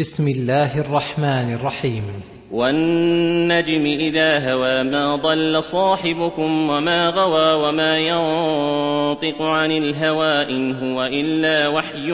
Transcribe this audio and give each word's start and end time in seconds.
بسم 0.00 0.28
الله 0.28 0.80
الرحمن 0.80 1.52
الرحيم. 1.52 2.02
والنجم 2.50 3.84
إذا 3.84 4.52
هوى 4.52 4.82
ما 4.82 5.16
ضل 5.16 5.62
صاحبكم 5.62 6.70
وما 6.70 7.08
غوى 7.08 7.68
وما 7.68 7.98
ينطق 7.98 9.42
عن 9.42 9.70
الهوى 9.70 10.56
إن 10.56 10.74
هو 10.74 11.04
إلا 11.04 11.68
وحي 11.68 12.08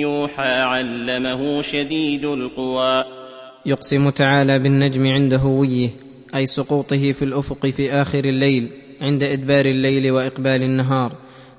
يوحى 0.00 0.52
علمه 0.52 1.62
شديد 1.62 2.24
القوى. 2.24 3.04
يقسم 3.66 4.10
تعالى 4.10 4.58
بالنجم 4.58 5.06
عند 5.06 5.34
هويه 5.34 5.90
أي 6.34 6.46
سقوطه 6.46 7.12
في 7.12 7.22
الأفق 7.22 7.66
في 7.66 7.92
آخر 7.92 8.24
الليل 8.24 8.70
عند 9.00 9.22
إدبار 9.22 9.64
الليل 9.66 10.12
وإقبال 10.12 10.62
النهار 10.62 11.12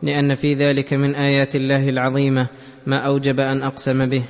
لأن 0.04 0.36
في 0.36 0.54
ذلك 0.54 0.94
من 0.94 1.16
آيات 1.16 1.56
الله 1.56 1.90
العظيمة 1.90 2.48
ما 2.86 2.98
أوجب 2.98 3.40
أن 3.40 3.62
أقسم 3.62 4.06
به. 4.06 4.24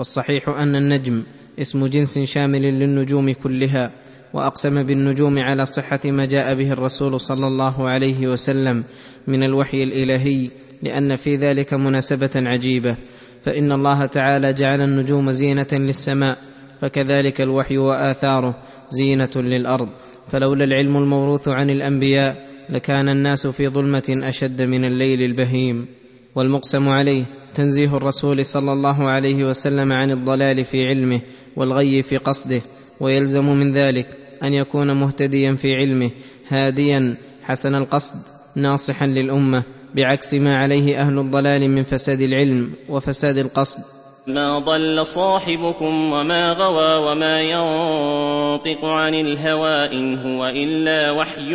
والصحيح 0.00 0.48
أن 0.48 0.76
النجم 0.76 1.22
اسم 1.60 1.86
جنس 1.86 2.18
شامل 2.18 2.62
للنجوم 2.62 3.32
كلها 3.32 3.90
وأقسم 4.34 4.82
بالنجوم 4.82 5.38
على 5.38 5.66
صحة 5.66 6.00
ما 6.04 6.24
جاء 6.24 6.54
به 6.54 6.72
الرسول 6.72 7.20
صلى 7.20 7.46
الله 7.46 7.88
عليه 7.88 8.28
وسلم 8.28 8.84
من 9.26 9.44
الوحي 9.44 9.82
الإلهي 9.82 10.50
لأن 10.82 11.16
في 11.16 11.36
ذلك 11.36 11.74
مناسبة 11.74 12.30
عجيبة. 12.36 12.96
فإن 13.44 13.72
الله 13.72 14.06
تعالى 14.06 14.52
جعل 14.52 14.80
النجوم 14.80 15.32
زينة 15.32 15.68
للسماء 15.72 16.38
فكذلك 16.80 17.40
الوحي 17.40 17.78
وآثاره 17.78 18.54
زينة 18.90 19.36
للأرض. 19.36 19.88
فلولا 20.28 20.64
العلم 20.64 20.96
الموروث 20.96 21.48
عن 21.48 21.70
الأنبياء 21.70 22.36
لكان 22.70 23.08
الناس 23.08 23.46
في 23.46 23.68
ظلمة 23.68 24.20
أشد 24.28 24.62
من 24.62 24.84
الليل 24.84 25.22
البهيم. 25.22 25.86
والمقسم 26.34 26.88
عليه 26.88 27.24
تنزيه 27.54 27.96
الرسول 27.96 28.44
صلى 28.46 28.72
الله 28.72 29.10
عليه 29.10 29.44
وسلم 29.44 29.92
عن 29.92 30.10
الضلال 30.10 30.64
في 30.64 30.88
علمه 30.88 31.20
والغي 31.56 32.02
في 32.02 32.16
قصده 32.16 32.62
ويلزم 33.00 33.44
من 33.44 33.72
ذلك 33.72 34.06
أن 34.44 34.54
يكون 34.54 34.96
مهتديا 34.96 35.54
في 35.54 35.74
علمه 35.74 36.10
هاديا 36.48 37.16
حسن 37.42 37.74
القصد 37.74 38.18
ناصحا 38.56 39.06
للأمة 39.06 39.62
بعكس 39.94 40.34
ما 40.34 40.56
عليه 40.56 41.00
أهل 41.00 41.18
الضلال 41.18 41.70
من 41.70 41.82
فساد 41.82 42.20
العلم 42.20 42.72
وفساد 42.88 43.38
القصد. 43.38 43.80
ما 44.26 44.58
ضل 44.58 45.06
صاحبكم 45.06 46.12
وما 46.12 46.52
غوى 46.52 47.10
وما 47.10 47.40
ينطق 47.40 48.84
عن 48.84 49.14
الهوى 49.14 49.92
إن 49.92 50.18
هو 50.18 50.46
إلا 50.48 51.10
وحي 51.10 51.52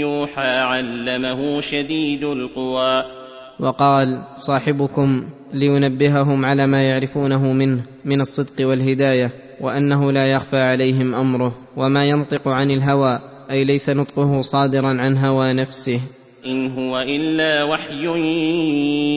يوحى 0.00 0.58
علمه 0.58 1.60
شديد 1.60 2.24
القوى. 2.24 3.04
وقال 3.60 4.22
صاحبكم 4.36 5.30
لينبههم 5.52 6.46
على 6.46 6.66
ما 6.66 6.88
يعرفونه 6.88 7.52
منه 7.52 7.82
من 8.04 8.20
الصدق 8.20 8.68
والهداية 8.68 9.30
وأنه 9.60 10.12
لا 10.12 10.32
يخفى 10.32 10.56
عليهم 10.56 11.14
أمره 11.14 11.54
وما 11.76 12.04
ينطق 12.04 12.48
عن 12.48 12.70
الهوى 12.70 13.18
أي 13.50 13.64
ليس 13.64 13.90
نطقه 13.90 14.40
صادرا 14.40 14.88
عن 14.88 15.16
هوى 15.16 15.52
نفسه. 15.52 16.00
إن 16.46 16.70
هو 16.70 16.98
إلا 16.98 17.64
وحي 17.64 18.04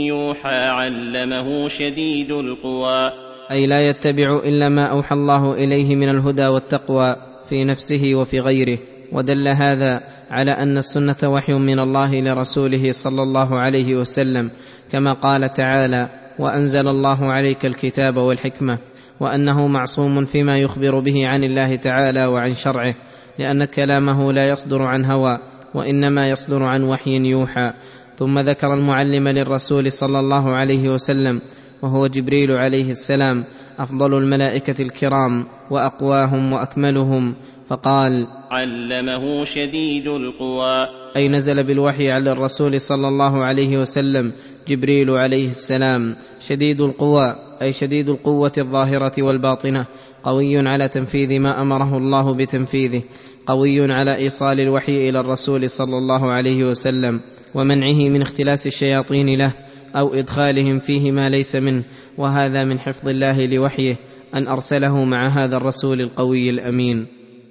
يوحى 0.08 0.56
علمه 0.56 1.68
شديد 1.68 2.32
القوى. 2.32 3.12
أي 3.52 3.68
لا 3.68 3.90
يتبع 3.90 4.42
إلا 4.46 4.70
ما 4.70 4.86
أوحى 4.86 5.16
الله 5.16 5.54
إليه 5.54 5.96
من 5.96 6.10
الهدى 6.10 6.48
والتقوى 6.48 7.16
في 7.50 7.64
نفسه 7.64 8.16
وفي 8.16 8.40
غيره. 8.40 8.80
ودل 9.12 9.48
هذا 9.48 10.02
على 10.32 10.52
أن 10.52 10.78
السنة 10.78 11.16
وحي 11.26 11.54
من 11.54 11.80
الله 11.80 12.22
لرسوله 12.22 12.92
صلى 12.92 13.24
الله 13.24 13.60
عليه 13.60 13.96
وسلم 13.96 14.52
كما 14.92 15.14
قال 15.14 15.54
تعالى 15.54 16.10
وأنزل 16.40 16.88
الله 16.88 17.32
عليك 17.32 17.66
الكتاب 17.66 18.18
والحكمة 18.18 18.78
وأنه 19.20 19.68
معصوم 19.68 20.26
فيما 20.26 20.58
يخبر 20.58 21.00
به 21.00 21.28
عن 21.28 21.44
الله 21.44 21.76
تعالى 21.76 22.26
وعن 22.26 22.54
شرعه 22.54 22.96
لأن 23.40 23.66
كلامه 23.66 24.34
لا 24.34 24.50
يصدر 24.50 24.82
عن 24.82 25.06
هوى 25.06 25.38
وإنما 25.74 26.30
يصدر 26.30 26.64
عن 26.64 26.84
وحي 26.84 27.18
يوحى. 27.18 27.74
ثم 28.20 28.40
ذكر 28.40 28.74
المعلم 28.74 29.28
للرسول 29.28 29.92
صلى 29.92 30.20
الله 30.20 30.52
عليه 30.52 30.90
وسلم 30.90 31.42
وهو 31.82 32.08
جبريل 32.08 32.52
عليه 32.52 32.92
السلام 32.92 33.44
أفضل 33.80 34.18
الملائكة 34.18 34.82
الكرام 34.82 35.46
وأقواهم 35.70 36.54
وأكملهم. 36.54 37.36
فقال 37.68 38.28
علمه 38.52 39.46
شديد 39.46 40.08
القوى. 40.08 40.88
أي 41.16 41.28
نزل 41.28 41.64
بالوحي 41.64 42.12
على 42.12 42.32
الرسول 42.32 42.82
صلى 42.82 43.08
الله 43.08 43.44
عليه 43.44 43.78
وسلم 43.78 44.34
جبريل 44.68 45.10
عليه 45.10 45.48
السلام. 45.48 46.16
شديد 46.40 46.82
القوى 46.82 47.36
أي 47.62 47.74
شديد 47.74 48.10
القوة 48.10 48.52
الظاهرة 48.58 49.24
والباطنة. 49.24 49.86
قوي 50.24 50.68
على 50.68 50.88
تنفيذ 50.88 51.40
ما 51.40 51.62
أمره 51.62 51.98
الله 51.98 52.34
بتنفيذه. 52.34 53.02
قوي 53.48 53.94
على 53.94 54.16
إيصال 54.16 54.60
الوحي 54.60 55.10
إلى 55.10 55.20
الرسول 55.20 55.70
صلى 55.70 55.98
الله 55.98 56.32
عليه 56.32 56.64
وسلم. 56.64 57.20
ومنعه 57.56 58.10
من 58.10 58.22
اختلاس 58.22 58.68
الشياطين 58.68 59.38
له 59.38 59.54
أو 59.96 60.14
إدخالهم 60.14 60.80
فيه 60.80 61.12
ما 61.12 61.30
ليس 61.30 61.56
منه. 61.56 61.84
وهذا 62.18 62.64
من 62.64 62.80
حفظ 62.80 63.10
الله 63.10 63.46
لوحيه 63.46 63.96
أن 64.36 64.48
أرسله 64.48 65.04
مع 65.04 65.28
هذا 65.28 65.58
الرسول 65.58 66.02
القوي 66.02 66.50
الأمين. 66.50 67.08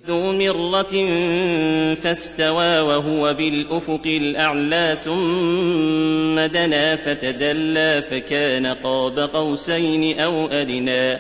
ذو 0.06 0.32
مرة 0.32 0.94
فاستوى 1.94 2.81
وهو 2.81 3.34
بالأفق 3.34 4.06
الأعلى 4.06 4.97
ثم 5.04 6.53
دنا 6.53 6.97
فتدلى 6.97 8.03
فكان 8.10 8.66
قاب 8.66 9.19
قوسين 9.19 10.21
أو 10.21 10.47
أدنى. 10.47 11.19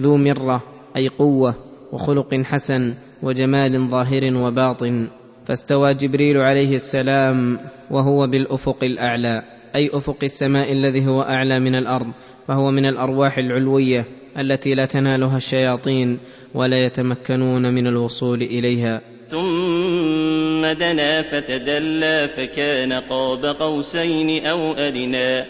ذو 0.00 0.16
مرة 0.16 0.62
أي 0.96 1.08
قوة 1.08 1.54
وخلق 1.92 2.34
حسن 2.34 2.94
وجمال 3.22 3.88
ظاهر 3.88 4.36
وباطن. 4.36 5.10
فاستوى 5.46 5.94
جبريل 5.94 6.36
عليه 6.36 6.74
السلام 6.74 7.58
وهو 7.90 8.26
بالأفق 8.26 8.84
الأعلى 8.84 9.42
أي 9.74 9.90
أفق 9.92 10.16
السماء 10.22 10.72
الذي 10.72 11.06
هو 11.06 11.22
أعلى 11.22 11.60
من 11.60 11.74
الأرض 11.74 12.06
فهو 12.48 12.70
من 12.70 12.86
الأرواح 12.86 13.38
العلوية 13.38 14.04
التي 14.38 14.74
لا 14.74 14.84
تنالها 14.84 15.36
الشياطين 15.36 16.18
ولا 16.54 16.84
يتمكنون 16.84 17.74
من 17.74 17.86
الوصول 17.86 18.42
إليها. 18.42 19.00
ثم 19.30 20.66
دنا 20.78 21.22
فتدلى 21.22 22.28
فكان 22.36 22.92
قاب 22.92 23.44
قوسين 23.44 24.46
أو 24.46 24.72
أدنى. 24.72 25.42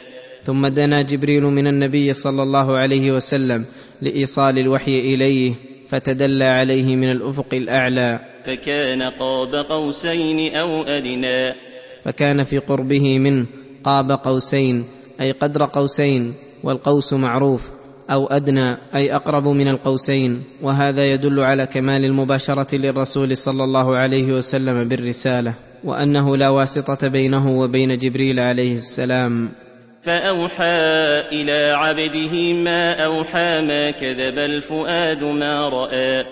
ثم 0.45 0.67
دنا 0.67 1.03
جبريل 1.03 1.43
من 1.43 1.67
النبي 1.67 2.13
صلى 2.13 2.43
الله 2.43 2.77
عليه 2.77 3.13
وسلم 3.13 3.65
لإيصال 4.03 4.59
الوحي 4.59 5.01
إليه 5.01 5.55
فتدلى 5.89 6.45
عليه 6.45 6.97
من 6.97 7.11
الأفق 7.11 7.55
الأعلى. 7.55 8.21
فكان 8.47 9.03
قاب 9.03 9.55
قوسين 9.55 10.55
أو 10.57 10.83
أدنى. 10.83 11.53
فكان 12.05 12.45
في 12.45 12.59
قربه 12.59 13.19
منه 13.19 13.47
قاب 13.85 14.13
قوسين 14.13 14.85
أي 15.21 15.31
قدر 15.31 15.65
قوسين 15.65 16.35
والقوس 16.65 17.13
معروف 17.13 17.71
أو 18.11 18.27
أدنى 18.27 18.77
أي 18.95 19.15
أقرب 19.15 19.49
من 19.49 19.69
القوسين 19.69 20.43
وهذا 20.63 21.07
يدل 21.13 21.41
على 21.41 21.67
كمال 21.67 22.05
المباشرة 22.05 22.77
للرسول 22.77 23.37
صلى 23.37 23.65
الله 23.65 23.97
عليه 23.97 24.33
وسلم 24.33 24.89
بالرسالة 24.89 25.55
وأنه 25.85 26.37
لا 26.37 26.49
واسطة 26.49 27.09
بينه 27.09 27.59
وبين 27.59 27.99
جبريل 27.99 28.41
عليه 28.41 28.75
السلام. 28.75 29.49
فأوحى 30.03 30.65
إلى 31.33 31.73
عبده 31.73 32.53
ما 32.53 33.05
أوحى 33.05 33.63
ما 33.63 33.91
كذب 33.91 34.39
الفؤاد 34.39 35.25
ما 35.25 35.69
رأى. 35.69 36.25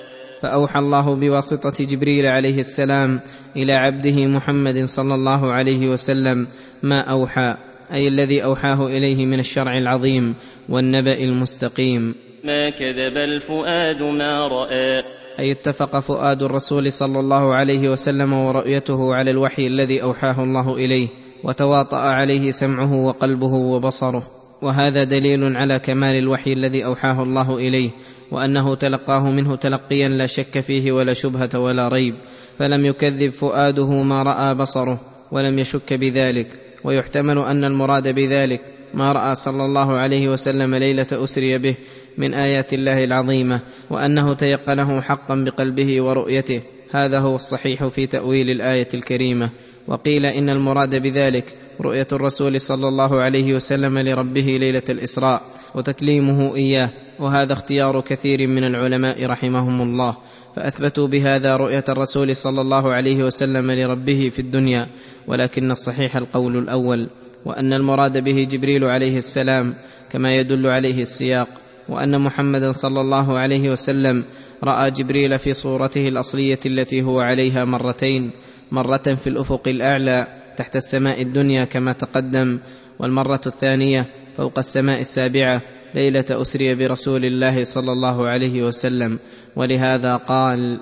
فأوحى 0.42 0.78
الله 0.78 1.14
بواسطة 1.14 1.84
جبريل 1.84 2.26
عليه 2.26 2.60
السلام 2.60 3.20
إلى 3.56 3.72
عبده 3.72 4.26
محمد 4.26 4.84
صلى 4.84 5.14
الله 5.14 5.52
عليه 5.52 5.88
وسلم 5.88 6.47
ما 6.82 7.00
أوحى. 7.00 7.56
أي 7.92 8.08
الذي 8.08 8.44
أوحاه 8.44 8.86
إليه 8.86 9.26
من 9.26 9.40
الشرع 9.40 9.78
العظيم 9.78 10.34
والنبأ 10.68 11.18
المستقيم. 11.18 12.14
ما 12.44 12.70
كذب 12.70 13.16
الفؤاد 13.16 14.03
ما 14.03 14.48
رأى. 14.48 15.03
أي 15.38 15.53
اتفق 15.53 16.00
فؤاد 16.00 16.42
الرسول 16.42 16.92
صلى 16.92 17.20
الله 17.20 17.54
عليه 17.54 17.88
وسلم 17.88 18.32
ورؤيته 18.32 19.15
على 19.15 19.30
الوحي 19.30 19.66
الذي 19.66 20.03
أوحاه 20.03 20.42
الله 20.42 20.74
إليه 20.74 21.09
وتواطأ 21.44 21.98
عليه 21.98 22.50
سمعه 22.50 22.94
وقلبه 22.94 23.54
وبصره. 23.54 24.22
وهذا 24.62 25.04
دليل 25.04 25.56
على 25.56 25.78
كمال 25.78 26.18
الوحي 26.18 26.53
الذي 26.53 26.84
أوحاه 26.84 27.22
الله 27.22 27.56
إليه 27.56 27.91
وأنه 28.32 28.74
تلقاه 28.74 29.30
منه 29.30 29.56
تلقيا 29.56 30.09
لا 30.09 30.26
شك 30.26 30.60
فيه 30.60 30.92
ولا 30.92 31.12
شبهة 31.12 31.59
ولا 31.59 31.88
ريب. 31.88 32.15
فلم 32.59 32.86
يكذب 32.86 33.32
فؤاده 33.32 34.03
ما 34.03 34.22
رأى 34.22 34.54
بصره 34.54 35.00
ولم 35.32 35.59
يشك 35.59 35.94
بذلك. 35.94 36.69
ويحتمل 36.84 37.38
أن 37.38 37.65
المراد 37.65 38.15
بذلك 38.15 38.60
ما 38.94 39.12
رأى 39.12 39.34
صلى 39.34 39.65
الله 39.65 39.92
عليه 39.92 40.28
وسلم 40.28 40.74
ليلة 40.74 41.06
أسري 41.12 41.59
به 41.59 41.74
من 42.18 42.34
آيات 42.34 42.74
الله 42.74 43.04
العظيمة 43.04 43.60
وأنه 43.91 44.34
تيقنه 44.34 45.00
حقا 45.00 45.44
بقلبه 45.44 46.03
ورؤيته. 46.03 46.62
هذا 46.91 47.18
هو 47.18 47.34
الصحيح 47.34 47.86
في 47.86 48.06
تأويل 48.06 48.50
الآية 48.50 48.88
الكريمة. 48.94 49.50
وقيل 49.88 50.27
إن 50.27 50.50
المراد 50.50 51.03
بذلك 51.03 51.44
رؤية 51.80 52.06
الرسول 52.12 52.60
صلى 52.60 52.88
الله 52.88 53.21
عليه 53.21 53.54
وسلم 53.54 53.98
لربه 53.98 54.56
ليلة 54.60 54.82
الإسراء 54.88 55.42
وتكليمه 55.74 56.56
إياه 56.56 56.91
وهذا 57.18 57.53
اختيار 57.53 58.00
كثير 58.00 58.48
من 58.48 58.65
العلماء 58.65 59.27
رحمهم 59.27 59.80
الله 59.82 60.16
فأثبتوا 60.56 61.09
بهذا 61.09 61.56
رؤية 61.56 61.84
الرسول 61.88 62.36
صلى 62.36 62.60
الله 62.60 62.92
عليه 62.92 63.24
وسلم 63.24 63.71
لربه 63.71 64.30
في 64.34 64.38
الدنيا 64.38 64.86
ولكن 65.27 65.71
الصحيح 65.71 66.16
القول 66.16 66.56
الأول 66.56 67.10
وأن 67.44 67.72
المراد 67.72 68.24
به 68.24 68.48
جبريل 68.50 68.84
عليه 68.84 69.18
السلام 69.18 69.74
كما 70.10 70.36
يدل 70.36 70.66
عليه 70.66 71.03
السياق 71.03 71.48
وأن 71.88 72.21
محمدا 72.21 72.72
صلى 72.72 73.00
الله 73.00 73.38
عليه 73.38 73.71
وسلم 73.71 74.24
رأى 74.65 74.91
جبريل 74.91 75.38
في 75.38 75.53
صورته 75.53 76.09
الأصلية 76.09 76.60
التي 76.66 77.03
هو 77.03 77.21
عليها 77.21 77.65
مرتين 77.65 78.30
مرة 78.72 79.15
في 79.15 79.27
الأفق 79.27 79.68
الأعلى 79.68 80.40
تحت 80.60 80.77
السماء 80.77 81.22
الدنيا 81.22 81.65
كما 81.65 81.92
تقدم 81.92 82.59
والمرة 82.98 83.41
الثانية 83.47 84.07
فوق 84.36 84.59
السماء 84.59 85.01
السابعة 85.01 85.62
ليلة 85.95 86.24
أسري 86.30 86.74
برسول 86.74 87.24
الله 87.24 87.65
صلى 87.65 87.92
الله 87.92 88.28
عليه 88.28 88.62
وسلم. 88.62 89.18
ولهذا 89.57 90.16
قال 90.16 90.80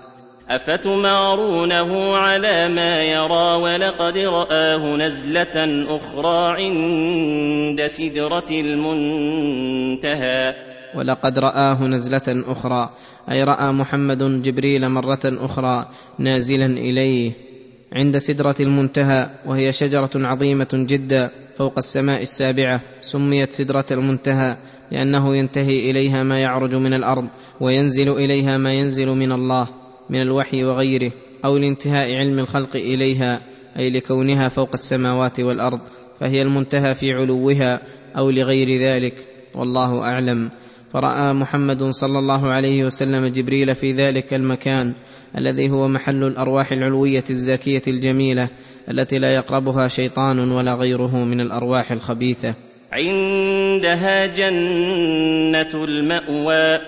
افتمارونه 0.49 2.17
على 2.17 2.69
ما 2.69 3.03
يرى 3.03 3.63
ولقد 3.63 4.19
راه 4.19 4.97
نزله 4.97 5.87
أخرى 5.97 6.63
عند 6.63 7.87
سدره 7.87 8.51
المنتهى. 8.51 10.55
ولقد 10.95 11.39
راه 11.39 11.87
نزله 11.87 12.53
أخرى 12.53 12.91
أي 13.31 13.45
رأى 13.45 13.73
محمد 13.73 14.43
جبريل 14.43 14.89
مرة 14.89 15.25
أخرى 15.25 15.89
نازلا 16.19 16.67
إليه. 16.67 17.48
عند 17.93 18.17
سدرة 18.17 18.55
المنتهى 18.61 19.31
وهي 19.47 19.73
شجرة 19.73 20.11
عظيمة 20.15 20.69
جدا 20.73 21.31
فوق 21.57 21.75
السماء 21.79 22.23
السابعة 22.23 22.81
سميت 23.01 23.53
سدرة 23.53 23.87
المنتهى 23.91 24.57
لأنه 24.91 25.37
ينتهي 25.37 25.91
إليها 25.91 26.23
ما 26.23 26.39
يعرج 26.43 26.75
من 26.75 26.95
الأرض 26.95 27.29
وينزل 27.61 28.13
إليها 28.13 28.59
ما 28.59 28.75
ينزل 28.75 29.09
من 29.09 29.33
الله 29.33 29.69
من 30.11 30.23
الوحي 30.23 30.65
وغيره 30.65 31.13
أو 31.45 31.57
لانتهاء 31.57 32.15
علم 32.15 32.39
الخلق 32.39 32.77
إليها 32.77 33.41
أي 33.79 33.91
لكونها 33.91 34.49
فوق 34.49 34.71
السماوات 34.75 35.41
والأرض 35.41 35.81
فهي 36.21 36.43
المنتهى 36.43 36.95
في 36.95 37.13
علوها 37.13 37.81
أو 38.17 38.31
لغير 38.31 38.81
ذلك 38.81 39.15
والله 39.55 40.03
أعلم. 40.03 40.51
فرأى 40.93 41.33
محمد 41.33 41.85
صلى 41.85 42.19
الله 42.19 42.49
عليه 42.49 42.85
وسلم 42.85 43.27
جبريل 43.27 43.75
في 43.75 43.93
ذلك 43.93 44.35
المكان 44.35 44.93
الذي 45.39 45.71
هو 45.71 45.89
محل 45.89 46.25
الأرواح 46.25 46.73
العلوية 46.73 47.25
الزاكية 47.31 47.83
الجميلة 47.89 48.49
التي 48.91 49.19
لا 49.19 49.35
يقربها 49.35 49.89
شيطان 49.89 50.53
ولا 50.53 50.75
غيره 50.75 51.25
من 51.25 51.41
الأرواح 51.41 51.93
الخبيثة. 51.93 52.55
عندها 52.93 54.27
جنة 54.27 55.85
المأوى. 55.85 56.81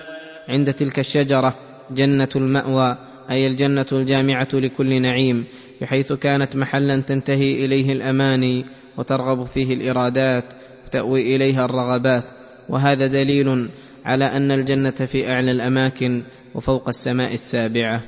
عند 0.49 0.73
تلك 0.73 0.99
الشجرة 0.99 1.55
جنة 1.91 2.29
المأوى 2.35 2.97
أي 3.31 3.47
الجنة 3.47 3.85
الجامعة 3.91 4.47
لكل 4.53 5.01
نعيم 5.01 5.45
بحيث 5.81 6.13
كانت 6.13 6.55
محلا 6.55 6.97
تنتهي 6.97 7.65
إليه 7.65 7.91
الأماني 7.91 8.65
وترغب 8.97 9.45
فيه 9.45 9.73
الإرادات 9.73 10.53
وتأوي 10.85 11.35
إليها 11.35 11.65
الرغبات. 11.65 12.23
وهذا 12.69 13.07
دليل 13.07 13.69
على 14.05 14.25
أن 14.25 14.51
الجنة 14.51 14.91
في 14.91 15.29
أعلى 15.29 15.51
الأماكن 15.51 16.23
وفوق 16.55 16.87
السماء 16.87 17.33
السابعة. 17.33 18.01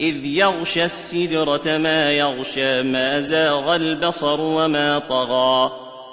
إذ 0.00 0.26
يغشى 0.26 0.84
السدرة 0.84 1.78
ما 1.78 2.12
يغشى 2.12 2.82
ما 2.82 3.20
زاغ 3.20 3.76
البصر 3.76 4.40
وما 4.40 4.98
طغى. 4.98 5.70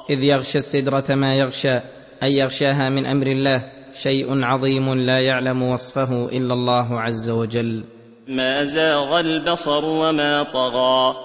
إذ 0.09 0.23
يغشى 0.23 0.57
السدرة 0.57 1.15
ما 1.15 1.35
يغشى 1.35 1.79
أي 2.23 2.37
يغشاها 2.37 2.89
من 2.89 3.05
أمر 3.05 3.27
الله 3.27 3.63
شيء 3.93 4.43
عظيم 4.43 4.93
لا 4.93 5.19
يعلم 5.19 5.63
وصفه 5.63 6.25
إلا 6.25 6.53
الله 6.53 7.01
عز 7.01 7.29
وجل. 7.29 7.83
ما 8.27 8.63
زاغ 8.63 9.19
البصر 9.19 9.85
وما 9.85 10.43
طغى. 10.43 11.15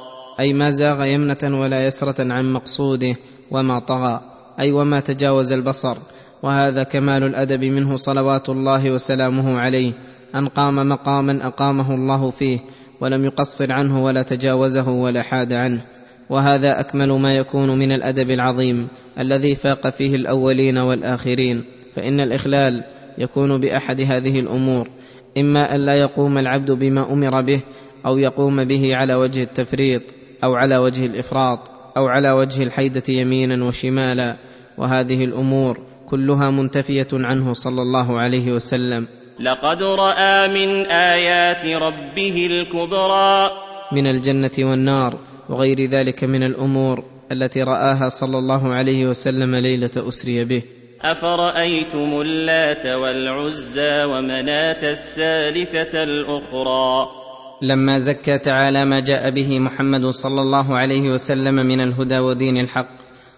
أي 0.40 0.52
ما 0.52 0.70
زاغ 0.70 1.04
يمنة 1.04 1.60
ولا 1.60 1.86
يسرة 1.86 2.32
عن 2.32 2.52
مقصوده 2.52 3.16
وما 3.50 3.78
طغى 3.78 4.20
أي 4.60 4.72
وما 4.72 5.00
تجاوز 5.00 5.52
البصر 5.52 5.96
وهذا 6.42 6.82
كمال 6.82 7.24
الأدب 7.24 7.64
منه 7.64 7.96
صلوات 7.96 8.48
الله 8.48 8.90
وسلامه 8.90 9.58
عليه 9.58 9.92
أن 10.34 10.48
قام 10.48 10.88
مقاما 10.88 11.46
أقامه 11.46 11.94
الله 11.94 12.30
فيه 12.30 12.58
ولم 13.00 13.24
يقصر 13.24 13.72
عنه 13.72 14.04
ولا 14.04 14.22
تجاوزه 14.22 14.90
ولا 14.90 15.22
حاد 15.22 15.52
عنه. 15.52 15.84
وهذا 16.30 16.80
أكمل 16.80 17.12
ما 17.12 17.34
يكون 17.34 17.78
من 17.78 17.92
الأدب 17.92 18.30
العظيم 18.30 18.88
الذي 19.18 19.54
فاق 19.54 19.90
فيه 19.90 20.16
الأولين 20.16 20.78
والآخرين. 20.78 21.64
فإن 21.94 22.20
الإخلال 22.20 22.84
يكون 23.18 23.60
بأحد 23.60 24.00
هذه 24.00 24.38
الأمور 24.38 24.88
إما 25.38 25.74
أن 25.74 25.80
لا 25.80 25.94
يقوم 25.94 26.38
العبد 26.38 26.72
بما 26.72 27.12
أمر 27.12 27.40
به 27.40 27.62
أو 28.06 28.18
يقوم 28.18 28.64
به 28.64 28.90
على 28.94 29.14
وجه 29.14 29.42
التفريط 29.42 30.02
أو 30.44 30.54
على 30.54 30.76
وجه 30.76 31.06
الإفراط 31.06 31.70
أو 31.96 32.06
على 32.06 32.30
وجه 32.30 32.62
الحيدة 32.62 33.02
يمينا 33.08 33.64
وشمالا. 33.64 34.36
وهذه 34.78 35.24
الأمور 35.24 35.91
كلها 36.12 36.50
منتفية 36.50 37.08
عنه 37.12 37.54
صلى 37.54 37.82
الله 37.82 38.18
عليه 38.18 38.52
وسلم. 38.52 39.06
لقد 39.40 39.82
رأى 39.82 40.48
من 40.48 40.86
آيات 40.86 41.64
ربه 41.66 42.46
الكبرى. 42.50 43.50
من 43.92 44.06
الجنة 44.06 44.56
والنار 44.58 45.18
وغير 45.48 45.90
ذلك 45.90 46.24
من 46.24 46.42
الأمور 46.42 47.04
التي 47.32 47.62
رآها 47.62 48.08
صلى 48.08 48.38
الله 48.38 48.72
عليه 48.72 49.06
وسلم 49.06 49.54
ليلة 49.54 49.90
أسري 50.08 50.44
به. 50.44 50.62
أفرأيتم 51.02 52.20
اللات 52.20 52.86
والعزى 52.86 54.04
ومناة 54.04 54.82
الثالثة 54.92 56.02
الأخرى؟ 56.02 57.06
لما 57.62 57.98
زكى 57.98 58.38
تعالى 58.38 58.84
ما 58.84 59.00
جاء 59.00 59.30
به 59.30 59.58
محمد 59.58 60.06
صلى 60.06 60.40
الله 60.40 60.76
عليه 60.76 61.10
وسلم 61.10 61.54
من 61.54 61.80
الهدى 61.80 62.18
ودين 62.18 62.58
الحق 62.58 62.90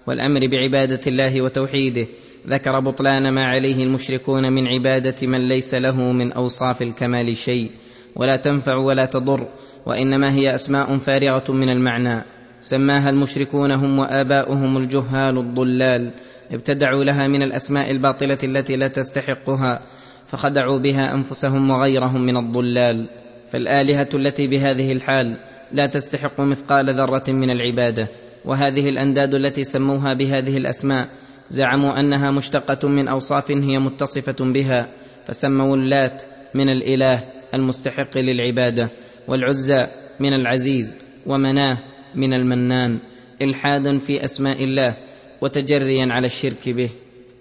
والأمر 0.07 0.41
بعبادة 0.47 1.01
الله 1.07 1.43
وتوحيده 1.43 2.07
ذكر 2.49 2.81
بطلان 2.81 3.29
ما 3.29 3.45
عليه 3.45 3.85
المشركون 3.85 4.53
من 4.53 4.69
عبادة 4.69 5.27
من 5.27 5.49
ليس 5.49 5.75
له 5.75 6.13
من 6.13 6.33
أوصاف 6.33 6.83
الكمال 6.83 7.37
شيء 7.37 7.71
ولا 8.17 8.37
تنفع 8.37 8.77
ولا 8.77 9.05
تضر 9.05 9.49
وإنما 9.87 10.33
هي 10.33 10.55
أسماء 10.55 10.99
فارغة 10.99 11.53
من 11.53 11.71
المعنى. 11.71 12.25
سماها 12.61 13.11
المشركون 13.11 13.71
هم 13.71 13.99
وآباؤهم 13.99 14.77
الجهال 14.77 15.39
الضلال. 15.39 16.13
ابتدعوا 16.53 17.05
لها 17.05 17.29
من 17.29 17.43
الأسماء 17.43 17.91
الباطلة 17.91 18.39
التي 18.45 18.77
لا 18.77 18.89
تستحقها 18.89 19.81
فخدعوا 20.27 20.79
بها 20.79 21.15
أنفسهم 21.15 21.71
وغيرهم 21.71 22.21
من 22.21 22.37
الضلال. 22.37 23.09
فالآلهة 23.51 24.09
التي 24.15 24.47
بهذه 24.47 24.93
الحال 24.93 25.37
لا 25.73 25.87
تستحق 25.87 26.41
مثقال 26.41 26.95
ذرة 26.95 27.25
من 27.29 27.51
العبادة. 27.51 28.09
وهذه 28.45 28.89
الأنداد 28.89 29.35
التي 29.35 29.65
سموها 29.65 30.15
بهذه 30.15 30.57
الأسماء 30.57 31.09
زعموا 31.51 32.01
أنها 32.01 32.31
مشتقة 32.31 32.89
من 32.89 33.09
أوصاف 33.09 33.51
هي 33.51 33.79
متصفة 33.79 34.45
بها 34.53 34.89
فسموا 35.27 35.77
اللات 35.77 36.23
من 36.55 36.69
الإله 36.69 37.25
المستحق 37.55 38.19
للعبادة 38.19 38.91
والعزى 39.29 39.87
من 40.21 40.33
العزيز 40.33 40.95
ومناه 41.27 41.79
من 42.15 42.35
المنان 42.35 42.99
الحادا 43.43 43.99
في 43.99 44.25
أسماء 44.25 44.65
الله 44.65 44.97
وتجريا 45.41 46.13
على 46.13 46.27
الشرك 46.27 46.69
به. 46.69 46.91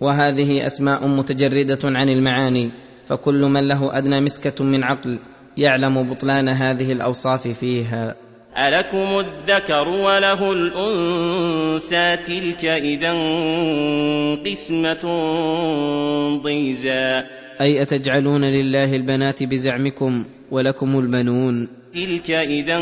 وهذه 0.01 0.65
أسماء 0.65 1.07
متجردة 1.07 1.79
عن 1.83 2.09
المعاني 2.09 2.71
فكل 3.05 3.41
من 3.41 3.67
له 3.67 3.97
أدنى 3.97 4.21
مسكة 4.21 4.63
من 4.63 4.83
عقل 4.83 5.19
يعلم 5.57 6.03
بطلان 6.03 6.49
هذه 6.49 6.91
الأوصاف 6.91 7.47
فيها. 7.47 8.15
ألكم 8.57 9.19
الذكر 9.19 9.87
وله 9.89 10.51
الأنثى 10.51 12.17
تلك 12.23 12.65
إذا 12.65 13.11
قسمة 14.45 15.03
ضيزى 16.43 17.23
أي 17.61 17.81
أتجعلون 17.81 18.45
لله 18.45 18.95
البنات 18.95 19.43
بزعمكم 19.43 20.25
ولكم 20.51 20.99
البنون 20.99 21.67
تلك 21.93 22.31
إذا 22.31 22.77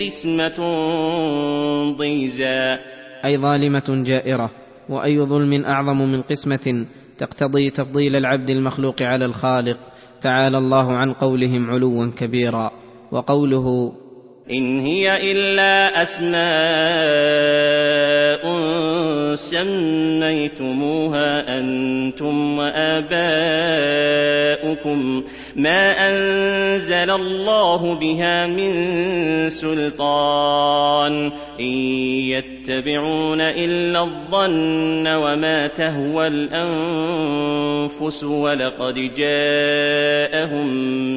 قسمة 0.00 0.58
ضيزى 1.96 2.78
أي 3.24 3.38
ظالمة 3.38 3.84
جائرة 3.88 4.50
وأي 4.88 5.20
ظلم 5.20 5.64
أعظم 5.64 5.98
من 5.98 6.22
قسمة 6.22 6.86
تقتضي 7.18 7.70
تفضيل 7.70 8.16
العبد 8.16 8.50
المخلوق 8.50 9.02
على 9.02 9.24
الخالق 9.24 9.78
تعالى 10.20 10.58
الله 10.58 10.92
عن 10.92 11.12
قولهم 11.12 11.70
علوا 11.70 12.10
كبيرا 12.18 12.70
وقوله 13.12 13.92
إن 14.50 14.78
هي 14.86 15.32
إلا 15.32 16.02
أسماء 16.02 16.32
سميتموها 19.34 21.28
أنتم 21.58 22.58
وآباؤكم 22.58 23.22
ما 25.56 26.08
أنزل 26.08 27.10
الله 27.10 27.94
بها 27.94 28.46
من 28.46 28.72
سلطان 29.48 31.32
إن 31.60 31.66
يتبعون 32.32 33.40
إلا 33.40 34.02
الظن 34.02 35.06
وما 35.06 35.66
تهوى 35.66 36.26
الأنفس 36.26 38.24
ولقد 38.24 38.94
جاءهم 39.16 40.66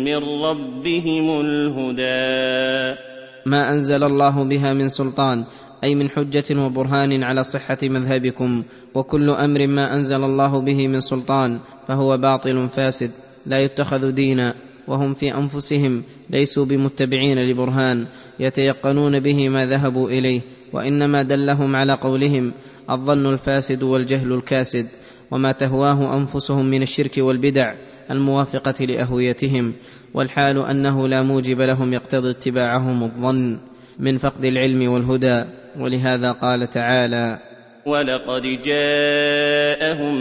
من 0.04 0.18
ربهم 0.44 1.42
الهدى. 1.42 3.00
ما 3.46 3.70
أنزل 3.70 4.04
الله 4.04 4.44
بها 4.44 4.74
من 4.74 4.90
سلطان 4.90 5.46
أي 5.86 5.96
من 5.96 6.10
حجة 6.10 6.66
وبرهان 6.66 7.24
على 7.24 7.44
صحة 7.44 7.78
مذهبكم 7.84 8.64
وكل 8.96 9.30
أمر 9.30 9.68
ما 9.68 9.94
أنزل 9.94 10.24
الله 10.24 10.62
به 10.62 10.88
من 10.88 11.00
سلطان 11.00 11.60
فهو 11.88 12.18
باطل 12.18 12.70
فاسد 12.70 13.12
لا 13.46 13.60
يتخذ 13.60 14.12
دينا 14.12 14.56
وهم 14.88 15.14
في 15.14 15.34
أنفسهم 15.34 16.04
ليسوا 16.30 16.66
بمتبعين 16.66 17.40
لبرهان 17.40 18.08
يتيقنون 18.40 19.20
به 19.20 19.50
ما 19.50 19.66
ذهبوا 19.66 20.10
إليه 20.10 20.42
وإنما 20.74 21.22
دلهم 21.22 21.76
على 21.76 21.94
قولهم 21.94 22.54
الظن 22.90 23.26
الفاسد 23.26 23.84
والجهل 23.84 24.34
الكاسد 24.34 24.88
وما 25.32 25.52
تهواه 25.52 26.18
أنفسهم 26.18 26.66
من 26.66 26.82
الشرك 26.82 27.18
والبدع 27.18 27.76
الموافقة 28.12 28.86
لأهويتهم 28.86 29.74
والحال 30.14 30.60
أنه 30.60 31.08
لا 31.08 31.24
موجب 31.24 31.62
لهم 31.62 31.94
يقتضي 31.94 32.30
اتباعهم 32.30 33.04
الظن 33.04 33.60
من 34.00 34.18
فقد 34.18 34.46
العلم 34.46 34.92
والهدى. 34.92 35.46
ولهذا 35.80 36.32
قال 36.32 36.70
تعالى 36.70 37.40
ولقد 37.86 38.42
جاءهم 38.66 40.16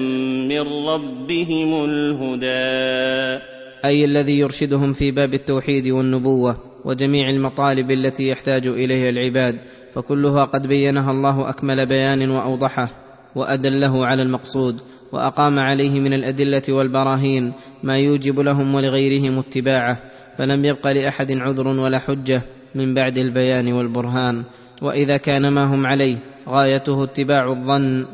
من 0.49 0.61
ربهم 0.61 1.84
الهدى. 1.84 3.44
أي 3.84 4.04
الذي 4.04 4.38
يرشدهم 4.38 4.92
في 4.92 5.11
باب 5.11 5.34
التوحيد 5.34 5.88
والنبوة 5.88 6.56
وجميع 6.84 7.28
المطالب 7.28 7.90
التي 7.90 8.28
يحتاج 8.28 8.66
إليها 8.66 9.11
العباد 9.11 9.58
فكلها 9.94 10.44
قد 10.44 10.66
بينها 10.66 11.11
الله 11.11 11.50
أكمل 11.50 11.87
بيان 11.87 12.30
وأوضحه 12.30 12.88
وأدله 13.37 14.06
على 14.06 14.23
المقصود 14.23 14.80
وأقام 15.12 15.58
عليه 15.58 16.00
من 16.00 16.12
الأدلة 16.12 16.62
والبراهين 16.68 17.52
ما 17.82 17.99
يوجب 17.99 18.40
لهم 18.40 18.75
ولغيرهم 18.75 19.38
اتباعه 19.38 20.00
فلم 20.38 20.64
يبق 20.64 20.87
لأحد 20.87 21.32
عذر 21.32 21.68
ولا 21.68 21.99
حجة 21.99 22.42
من 22.75 22.94
بعد 22.94 23.18
البيان 23.18 23.73
والبرهان. 23.73 24.44
وإذا 24.84 25.16
كان 25.16 25.48
ما 25.48 25.64
هم 25.64 25.86
عليه 25.86 26.16
غايته 26.48 27.04
اتباع 27.04 27.48
الظن 27.48 28.06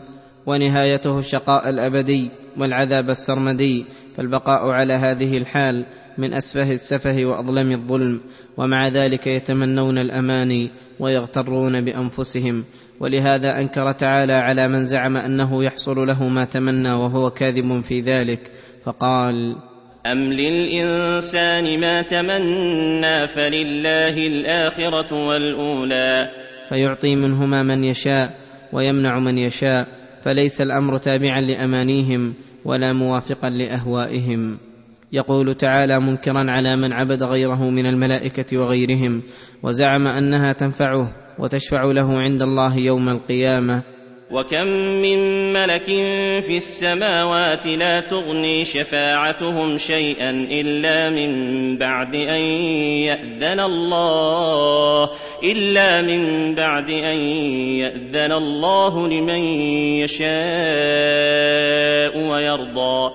ونهايته 0.46 1.18
الشقاء 1.18 1.68
الأبدي 1.68 2.30
والعذاب 2.58 3.10
السرمدي 3.10 3.86
فالبقاء 4.16 4.68
على 4.68 4.94
هذه 4.94 5.38
الحال 5.38 5.86
من 6.18 6.34
أسفه 6.34 6.72
السفه 6.72 7.24
وأظلم 7.24 7.72
الظلم 7.72 8.20
ومع 8.56 8.88
ذلك 8.88 9.26
يتمنون 9.26 9.98
الاماني 9.98 10.70
ويغترون 11.00 11.84
بأنفسهم. 11.84 12.64
ولهذا 13.00 13.60
أنكر 13.60 13.92
تعالى 13.92 14.32
على 14.32 14.68
من 14.68 14.84
زعم 14.84 15.16
أنه 15.16 15.64
يحصل 15.64 16.06
له 16.06 16.28
ما 16.28 16.44
تمنى 16.44 16.92
وهو 16.92 17.30
كاذب 17.30 17.80
في 17.80 18.00
ذلك 18.00 18.50
فقال 18.84 19.56
أم 20.06 20.18
للإنسان 20.32 21.80
ما 21.80 22.02
تمنى 22.02 23.28
فلله 23.28 24.26
الآخرة 24.26 25.26
والأولى. 25.26 26.30
فيعطي 26.70 27.16
منهما 27.16 27.62
من 27.62 27.84
يشاء 27.84 28.38
ويمنع 28.72 29.18
من 29.18 29.38
يشاء 29.38 29.88
فليس 30.22 30.60
الأمر 30.60 30.98
تابعا 30.98 31.40
لأمانيهم 31.40 32.34
ولا 32.64 32.92
موافقا 32.92 33.50
لأهوائهم. 33.50 34.58
يقول 35.12 35.54
تعالى 35.54 36.00
منكرا 36.00 36.50
على 36.50 36.76
من 36.76 36.92
عبد 36.92 37.22
غيره 37.22 37.70
من 37.70 37.86
الملائكة 37.86 38.58
وغيرهم 38.58 39.22
وزعم 39.62 40.06
أنها 40.06 40.52
تنفعه 40.52 41.16
وتشفع 41.38 41.82
له 41.84 42.18
عند 42.18 42.42
الله 42.42 42.76
يوم 42.76 43.08
القيامة. 43.08 43.82
وكم 44.30 44.66
من 45.02 45.52
ملك 45.52 45.84
في 46.46 46.56
السماوات 46.56 47.66
لا 47.66 48.00
تغني 48.00 48.64
شفاعتهم 48.64 49.78
شيئا 49.78 50.30
الا 50.30 51.10
من 51.10 51.78
بعد 51.78 52.14
ان 52.14 52.40
ياذن 53.10 53.60
الله 53.60 55.10
الا 55.44 56.02
من 56.02 56.54
بعد 56.54 56.90
ان 56.90 57.18
ياذن 57.82 58.32
الله 58.32 59.08
لمن 59.08 59.42
يشاء 59.99 60.30
ويرضى. 62.30 63.10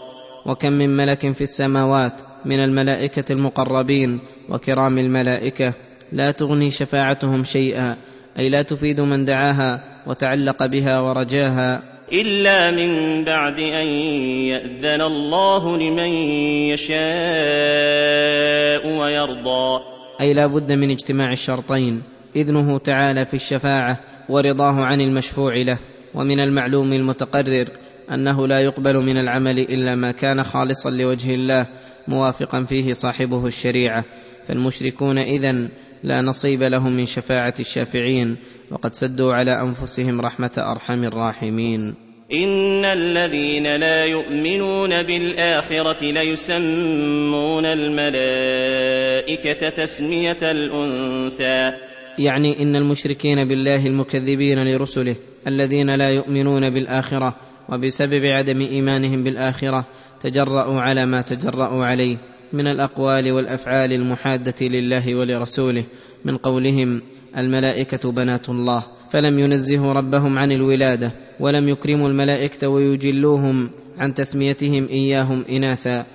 وكم 0.45 0.73
من 0.73 0.89
ملك 0.97 1.31
في 1.31 1.41
السماوات 1.41 2.21
من 2.45 2.59
الملائكه 2.59 3.31
المقربين 3.31 4.19
وكرام 4.49 4.97
الملائكه 4.97 5.73
لا 6.11 6.31
تغني 6.31 6.71
شفاعتهم 6.71 7.43
شيئا 7.43 7.97
اي 8.39 8.49
لا 8.49 8.61
تفيد 8.61 9.01
من 9.01 9.25
دعاها 9.25 9.94
وتعلق 10.07 10.65
بها 10.65 10.99
ورجاها. 10.99 11.83
إلا 12.13 12.71
من 12.71 13.23
بعد 13.23 13.59
أن 13.59 13.87
يأذن 14.47 15.01
الله 15.01 15.77
لمن 15.77 16.09
يشاء 16.73 16.97
ويرضى. 18.97 19.79
أي 20.21 20.33
لا 20.33 20.47
بد 20.47 20.71
من 20.71 20.91
اجتماع 20.91 21.31
الشرطين 21.31 22.03
إذنه 22.35 22.77
تعالى 22.77 23.25
في 23.25 23.33
الشفاعة 23.33 23.99
ورضاه 24.29 24.73
عن 24.73 25.01
المشفوع 25.01 25.55
له. 25.55 25.79
ومن 26.13 26.39
المعلوم 26.39 26.93
المتقرر 26.93 27.65
أنه 28.11 28.47
لا 28.47 28.59
يقبل 28.59 28.97
من 28.97 29.17
العمل 29.17 29.59
إلا 29.59 29.95
ما 29.95 30.11
كان 30.11 30.43
خالصا 30.43 30.89
لوجه 30.89 31.35
الله 31.35 31.67
موافقا 32.07 32.63
فيه 32.63 32.93
صاحبه 32.93 33.47
الشريعة. 33.47 34.05
فالمشركون 34.47 35.17
إذن 35.17 35.69
لا 36.03 36.21
نصيب 36.21 36.63
لهم 36.63 36.91
من 36.91 37.05
شفاعة 37.05 37.53
الشافعين 37.59 38.37
وقد 38.71 38.93
سدوا 38.93 39.33
على 39.33 39.61
أنفسهم 39.61 40.21
رحمة 40.21 40.51
أرحم 40.57 41.03
الراحمين. 41.03 41.95
إن 42.33 42.85
الذين 42.85 43.75
لا 43.75 44.05
يؤمنون 44.05 45.03
بالآخرة 45.03 46.11
ليسمون 46.11 47.65
الملائكة 47.65 48.09
تسمية 49.69 50.51
الأنثى. 50.51 51.73
يعني 52.19 52.61
إن 52.61 52.75
المشركين 52.75 53.47
بالله 53.47 53.85
المكذبين 53.85 54.67
لرسله 54.67 55.15
الذين 55.47 55.95
لا 55.95 56.09
يؤمنون 56.09 56.69
بالآخرة 56.69 57.35
وبسبب 57.69 58.25
عدم 58.25 58.61
إيمانهم 58.61 59.23
بالآخرة 59.23 59.85
تجرأوا 60.21 60.81
على 60.81 61.05
ما 61.05 61.21
تجرأوا 61.21 61.85
عليه 61.85 62.17
من 62.53 62.67
الأقوال 62.67 63.31
والأفعال 63.31 63.93
المحادة 63.93 64.67
لله 64.67 65.15
ولرسوله 65.15 65.83
من 66.25 66.37
قولهم 66.37 67.01
الملائكة 67.37 68.11
بنات 68.11 68.49
الله 68.49 68.85
فلم 69.09 69.39
ينزهوا 69.39 69.93
ربهم 69.93 70.39
عن 70.39 70.51
الولادة 70.51 71.11
ولم 71.39 71.69
يكرموا 71.69 72.09
الملائكة 72.09 72.67
ويجلوهم 72.67 73.69
عن 73.97 74.13
تسميتهم 74.13 74.87
إياهم 74.87 75.45
إناثا. 75.49 76.05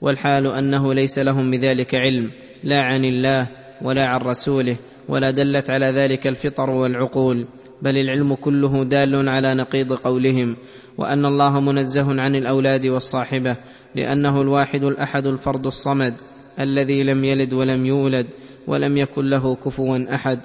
والحال 0.00 0.46
أنه 0.46 0.94
ليس 0.94 1.18
لهم 1.18 1.50
بذلك 1.50 1.94
علم 1.94 2.30
لا 2.64 2.80
عن 2.80 3.04
الله 3.04 3.48
ولا 3.82 4.04
عن 4.06 4.20
رسوله 4.20 4.76
ولا 5.08 5.30
دلت 5.30 5.70
على 5.70 5.86
ذلك 5.86 6.26
الفطر 6.26 6.70
والعقول 6.70 7.46
بل 7.82 7.96
العلم 7.96 8.34
كله 8.34 8.84
دال 8.84 9.28
على 9.28 9.54
نقيض 9.54 9.92
قولهم. 9.92 10.56
وأن 10.98 11.24
الله 11.24 11.60
منزه 11.60 12.20
عن 12.20 12.36
الأولاد 12.36 12.86
والصاحبة 12.86 13.56
لأنه 13.94 14.40
الواحد 14.40 14.84
الأحد 14.84 15.26
الفرد 15.26 15.66
الصمد 15.66 16.14
الذي 16.60 17.02
لم 17.02 17.24
يلد 17.24 17.52
ولم 17.52 17.86
يولد 17.86 18.26
ولم 18.68 18.96
يكن 18.96 19.24
له 19.24 19.56
كفوا 19.56 20.14
أحد 20.14 20.40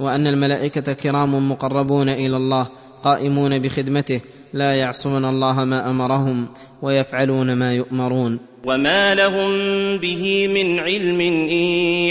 وأن 0.00 0.26
الملائكة 0.26 0.92
كرام 0.92 1.50
مقربون 1.50 2.08
إلى 2.08 2.36
الله 2.36 2.68
قائمون 3.02 3.58
بخدمته 3.58 4.20
لا 4.52 4.74
يعصون 4.74 5.24
الله 5.24 5.64
ما 5.64 5.90
أمرهم 5.90 6.48
ويفعلون 6.82 7.54
ما 7.54 7.74
يؤمرون. 7.74 8.38
وما 8.66 9.14
لهم 9.14 9.50
به 9.98 10.48
من 10.48 10.78
علم 10.78 11.20
إن 11.20 11.64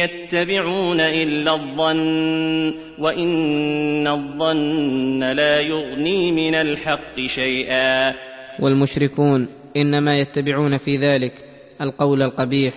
يتبعون 0.03 0.99
إلا 0.99 1.53
الظن 1.55 2.73
وإن 2.99 4.07
الظن 4.07 5.19
لا 5.23 5.59
يغني 5.59 6.31
من 6.31 6.55
الحق 6.55 7.19
شيئا. 7.27 8.13
والمشركون 8.59 9.47
إنما 9.77 10.19
يتبعون 10.19 10.77
في 10.77 10.97
ذلك 10.97 11.33
القول 11.81 12.21
القبيح 12.21 12.73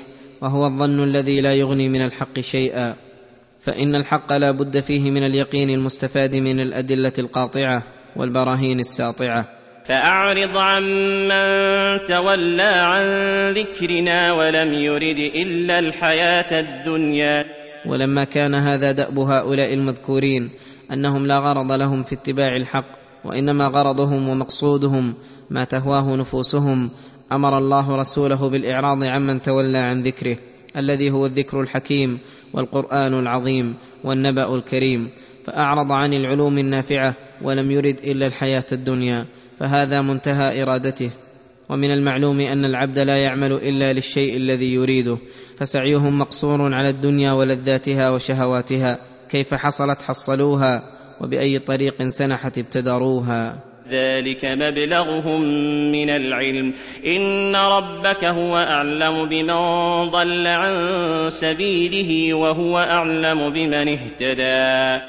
وهو 0.47 0.67
الظن 0.67 1.03
الذي 1.03 1.41
لا 1.41 1.55
يغني 1.55 1.89
من 1.89 2.03
الحق 2.03 2.41
شيئا 2.41 2.95
فإن 3.61 3.95
الحق 3.95 4.33
لا 4.33 4.51
بد 4.51 4.81
فيه 4.81 5.11
من 5.11 5.23
اليقين 5.23 5.71
المستفاد 5.71 6.37
من 6.37 6.61
الأدلة 6.61 7.13
القاطعة 7.19 7.83
والبراهين 8.17 8.81
الساطعة. 8.81 9.49
فأعرض 9.85 10.57
عمن 10.57 12.07
تولى 12.09 12.63
عن 12.63 13.05
ذكرنا 13.53 14.33
ولم 14.33 14.73
يرد 14.73 15.19
إلا 15.35 15.79
الحياة 15.79 16.61
الدنيا. 16.61 17.45
ولما 17.87 18.25
كان 18.25 18.55
هذا 18.55 18.93
دأب 18.93 19.19
هؤلاء 19.19 19.75
المذكورين 19.75 20.51
أنهم 20.93 21.27
لا 21.27 21.39
غرض 21.39 21.73
لهم 21.73 22.03
في 22.03 22.15
اتباع 22.15 22.57
الحق 22.57 22.89
وإنما 23.25 23.69
غرضهم 23.69 24.29
ومقصودهم 24.29 25.15
ما 25.51 25.65
تهواه 25.65 26.17
نفوسهم 26.17 26.91
أمر 27.33 27.59
الله 27.59 27.97
رسوله 27.97 28.49
بالإعراض 28.49 29.05
عمن 29.05 29.41
تولى 29.43 29.79
عن 29.79 30.03
ذكره 30.03 30.37
الذي 30.77 31.11
هو 31.11 31.27
الذكر 31.27 31.61
الحكيم 31.61 32.19
والقرآن 32.53 33.15
العظيم 33.15 33.75
والنبأ 34.05 34.55
الكريم 34.55 35.11
فأعرض 35.45 35.93
عن 35.93 36.15
العلوم 36.15 36.59
النافعة 36.59 37.15
ولم 37.43 37.71
يرد 37.71 37.99
إلا 38.05 38.27
الحياة 38.27 38.65
الدنيا 38.73 39.27
فهذا 39.59 40.03
منتهى 40.03 40.63
إرادته. 40.63 41.11
ومن 41.69 41.91
المعلوم 41.91 42.41
أن 42.41 42.65
العبد 42.65 42.99
لا 42.99 43.17
يعمل 43.17 43.53
إلا 43.53 43.93
للشيء 43.93 44.37
الذي 44.37 44.75
يريده 44.75 45.19
فسعيهم 45.57 46.19
مقصور 46.19 46.75
على 46.75 46.91
الدنيا 46.91 47.33
ولذاتها 47.33 48.11
وشهواتها 48.11 48.99
كيف 49.29 49.55
حصلت 49.55 50.03
حصلوها 50.03 50.83
وبأي 51.21 51.59
طريق 51.59 52.03
سنحت 52.03 52.59
ابتدروها. 52.59 53.59
ذلك 53.91 54.45
مبلغهم 54.45 55.43
من 55.93 56.11
العلم. 56.11 56.73
إن 57.07 57.57
ربك 57.57 58.25
هو 58.25 58.57
أعلم 58.57 59.29
بمن 59.29 59.55
ضل 60.11 60.47
عن 60.47 60.75
سبيله 61.29 62.35
وهو 62.35 62.79
أعلم 62.79 63.51
بمن 63.51 63.89
اهتدى. 63.89 65.05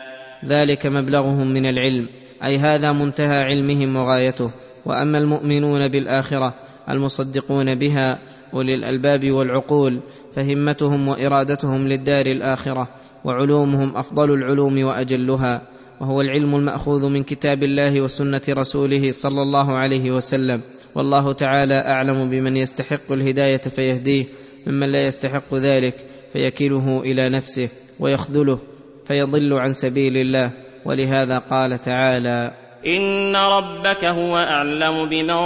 ذلك 0.46 0.86
مبلغهم 0.86 1.48
من 1.48 1.65
العلم. 1.65 2.10
أي 2.43 2.57
هذا 2.57 2.91
منتهى 2.91 3.43
علمهم 3.43 3.96
وغايته. 3.96 4.51
وأما 4.86 5.17
المؤمنون 5.17 5.88
بالآخرة 5.88 6.53
المصدقون 6.89 7.75
بها 7.75 8.19
أولي 8.53 8.75
الألباب 8.75 9.31
والعقول 9.31 10.00
فهمتهم 10.36 11.07
وإرادتهم 11.07 11.88
للدار 11.88 12.25
الآخرة 12.25 12.88
وعلومهم 13.24 13.98
أفضل 13.98 14.34
العلوم 14.34 14.84
وأجلها. 14.84 15.76
وهو 16.01 16.22
العلم 16.22 16.56
المأخوذ 16.56 17.10
من 17.10 17.24
كتاب 17.24 17.63
الله 17.63 18.01
وسنة 18.01 18.42
رسوله 18.50 19.12
صلى 19.12 19.42
الله 19.42 19.77
عليه 19.77 20.12
وسلم. 20.12 20.62
والله 20.96 21.32
تعالى 21.34 21.74
أعلم 21.74 22.30
بمن 22.30 22.58
يستحق 22.58 23.12
الهداية 23.12 23.58
فيهديه 23.58 24.25
ممن 24.68 24.92
لا 24.92 25.08
يستحق 25.08 25.54
ذلك 25.54 25.96
فيكله 26.34 27.01
إلى 27.01 27.30
نفسه 27.30 27.70
ويخذله 28.00 28.60
فيضل 29.08 29.54
عن 29.54 29.74
سبيل 29.74 30.18
الله. 30.18 30.51
ولهذا 30.86 31.38
قال 31.38 31.80
تعالى 31.82 32.51
إن 32.88 33.36
ربك 33.36 34.06
هو 34.06 34.38
أعلم 34.38 35.06
بمن 35.10 35.39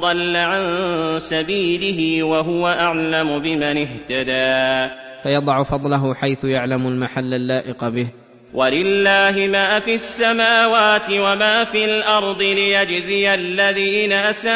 ضل 0.00 0.36
عن 0.36 0.62
سبيله 1.18 2.22
وهو 2.22 2.68
أعلم 2.68 3.38
بمن 3.38 3.76
اهتدى. 3.86 4.92
فيضع 5.22 5.62
فضله 5.62 6.14
حيث 6.14 6.44
يعلم 6.44 6.86
المحل 6.86 7.34
اللائق 7.34 7.88
به. 7.88 8.25
ولله 8.54 9.48
ما 9.52 9.80
في 9.80 9.94
السماوات 9.94 11.10
وما 11.10 11.64
في 11.64 11.84
الأرض 11.84 12.42
ليجزي 12.42 13.34
الذين 13.34 14.12
اساءوا 14.12 14.54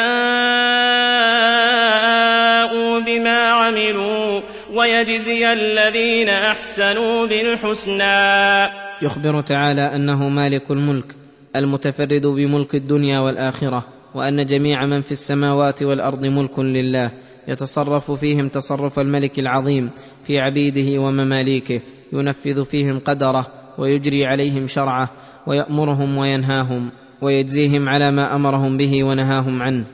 بما 2.99 3.49
عملوا 3.49 4.41
ويجزي 4.73 5.53
الذين 5.53 6.29
احسنوا 6.29 7.27
بالحسنى. 7.27 8.69
يخبر 9.01 9.41
تعالى 9.41 9.95
أنه 9.95 10.29
مالك 10.29 10.71
الملك 10.71 11.15
المتفرد 11.55 12.25
بملك 12.25 12.75
الدنيا 12.75 13.19
والآخرة 13.19 13.85
وأن 14.15 14.45
جميع 14.45 14.85
من 14.85 15.01
في 15.01 15.11
السماوات 15.11 15.83
والأرض 15.83 16.25
ملك 16.25 16.59
لله 16.59 17.11
يتصرف 17.47 18.11
فيهم 18.11 18.49
تصرف 18.49 18.99
الملك 18.99 19.39
العظيم 19.39 19.91
في 20.23 20.39
عبيده 20.39 21.01
ومماليكه 21.01 21.81
ينفذ 22.13 22.65
فيهم 22.65 22.99
قدره 22.99 23.60
ويجري 23.81 24.25
عليهم 24.25 24.67
شرعه 24.67 25.11
ويأمرهم 25.47 26.17
وينهاهم 26.17 26.91
ويجزيهم 27.21 27.89
على 27.89 28.11
ما 28.11 28.35
أمرهم 28.35 28.77
به 28.77 29.03
ونهاهم 29.03 29.61
عنه. 29.61 29.85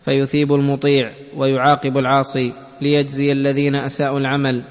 فيثيب 0.00 0.52
المطيع 0.52 1.12
ويعاقب 1.36 1.98
العاصي 1.98 2.52
ليجزي 2.82 3.32
الذين 3.32 3.74
أساءوا 3.74 4.18
العمل. 4.18 4.64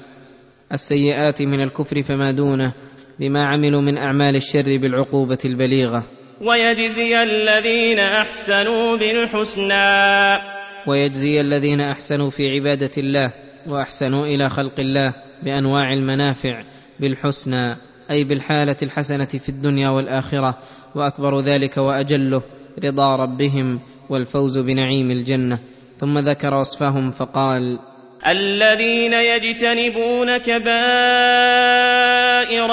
السيئات 0.72 1.42
من 1.42 1.60
الكفر 1.60 2.02
فما 2.02 2.30
دونه 2.30 2.72
بما 3.20 3.44
عملوا 3.44 3.80
من 3.80 3.98
أعمال 3.98 4.36
الشر 4.36 4.78
بالعقوبة 4.78 5.38
البليغة. 5.44 6.06
ويجزي 6.40 7.22
الذين 7.22 7.98
أحسنوا 7.98 8.96
بالحسنى. 8.96 10.38
ويجزي 10.86 11.40
الذين 11.40 11.80
أحسنوا 11.80 12.30
في 12.30 12.54
عبادة 12.54 12.90
الله 12.98 13.32
وأحسنوا 13.68 14.26
إلى 14.26 14.48
خلق 14.48 14.80
الله 14.80 15.14
بأنواع 15.42 15.92
المنافع 15.92 16.62
بالحسنى. 17.00 17.76
أي 18.10 18.24
بالحالة 18.24 18.76
الحسنة 18.82 19.24
في 19.24 19.48
الدنيا 19.48 19.88
والآخرة 19.88 20.58
وأكبر 20.94 21.40
ذلك 21.40 21.76
وأجله 21.76 22.42
رضا 22.84 23.16
ربهم 23.16 23.80
والفوز 24.10 24.58
بنعيم 24.58 25.10
الجنة. 25.10 25.58
ثم 25.98 26.18
ذكر 26.18 26.54
وصفهم 26.54 27.10
فقال 27.10 27.78
الذين 28.26 29.12
يجتنبون 29.12 30.36
كبائر 30.36 30.68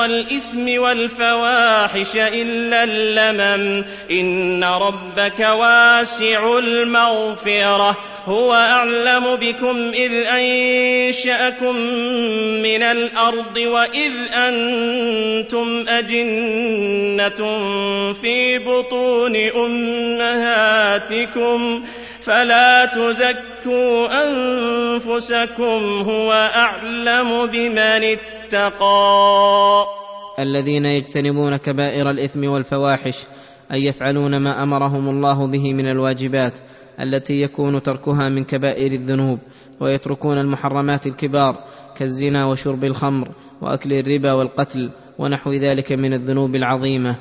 الإثم 0.06 0.82
والفواحش 0.82 2.16
إلا 2.16 2.84
اللمم 2.84 3.86
إن 4.12 4.64
ربك 4.64 5.40
واسع 5.40 6.60
المغفرة. 6.60 7.98
هو 8.26 8.54
أعلم 8.54 9.36
بكم 9.36 9.92
إذ 9.94 10.12
أنشأكم 10.14 11.76
من 12.64 12.84
الأرض 12.84 13.58
وإذ 13.58 14.12
أنتم 14.34 15.86
أجنة 15.88 17.40
في 18.14 18.60
بطون 18.60 19.36
أمهاتكم 19.66 21.04
فلا 22.22 22.86
تزكوا 22.86 24.08
أنفسكم 24.24 26.04
هو 26.10 26.32
أعلم 26.56 27.46
بمن 27.46 28.18
اتقى. 28.54 29.86
الذين 30.40 30.86
يجتنبون 30.86 31.58
كبائر 31.58 32.10
الإثم 32.10 32.50
والفواحش 32.50 33.18
اي 33.72 33.86
يفعلون 33.86 34.38
ما 34.38 34.64
أمرهم 34.64 35.10
الله 35.10 35.48
به 35.48 35.74
من 35.74 35.88
الواجبات 35.88 36.54
التي 37.00 37.42
يكون 37.42 37.84
تركها 37.84 38.30
من 38.30 38.44
كبائر 38.44 38.92
الذنوب 38.92 39.40
ويتركون 39.80 40.38
المحرمات 40.38 41.08
الكبار 41.08 41.64
كالزنا 41.98 42.46
وشرب 42.46 42.84
الخمر 42.84 43.32
وأكل 43.62 43.94
الربا 43.94 44.34
والقتل 44.34 44.90
ونحو 45.20 45.52
ذلك 45.52 45.92
من 45.92 46.14
الذنوب 46.14 46.56
العظيمة 46.56 47.16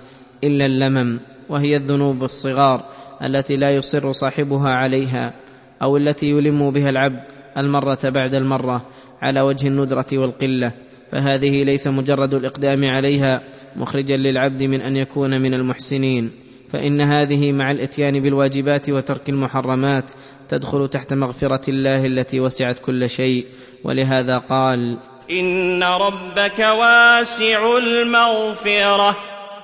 إلا 0.44 0.66
اللمم 0.66 1.20
وهي 1.48 1.76
الذنوب 1.76 2.24
الصغار 2.24 2.84
التي 3.22 3.56
لا 3.56 3.70
يصر 3.70 4.12
صاحبها 4.12 4.70
عليها 4.70 5.34
أو 5.82 5.96
التي 5.96 6.26
يلم 6.26 6.70
بها 6.70 6.90
العبد 6.90 7.22
المرة 7.58 7.98
بعد 8.04 8.34
المرة 8.34 8.86
على 9.22 9.40
وجه 9.40 9.68
الندرة 9.68 10.06
والقلة. 10.12 10.72
فهذه 11.10 11.64
ليس 11.64 11.88
مجرد 11.88 12.34
الإقدام 12.34 12.84
عليها 12.84 13.42
مخرجا 13.76 14.16
للعبد 14.16 14.62
من 14.62 14.80
أن 14.80 14.96
يكون 14.96 15.40
من 15.40 15.54
المحسنين. 15.54 16.30
فإن 16.72 17.00
هذه 17.00 17.52
مع 17.52 17.70
الإتيان 17.70 18.20
بالواجبات 18.20 18.90
وترك 18.90 19.28
المحرمات 19.28 20.10
تدخل 20.48 20.88
تحت 20.88 21.12
مغفرة 21.12 21.70
الله 21.70 22.04
التي 22.04 22.40
وسعت 22.40 22.78
كل 22.78 23.10
شيء 23.10 23.46
ولهذا 23.84 24.38
قال 24.38 24.98
إن 25.30 25.82
ربك 25.82 26.58
واسع 26.58 27.78
المغفرة. 27.78 29.16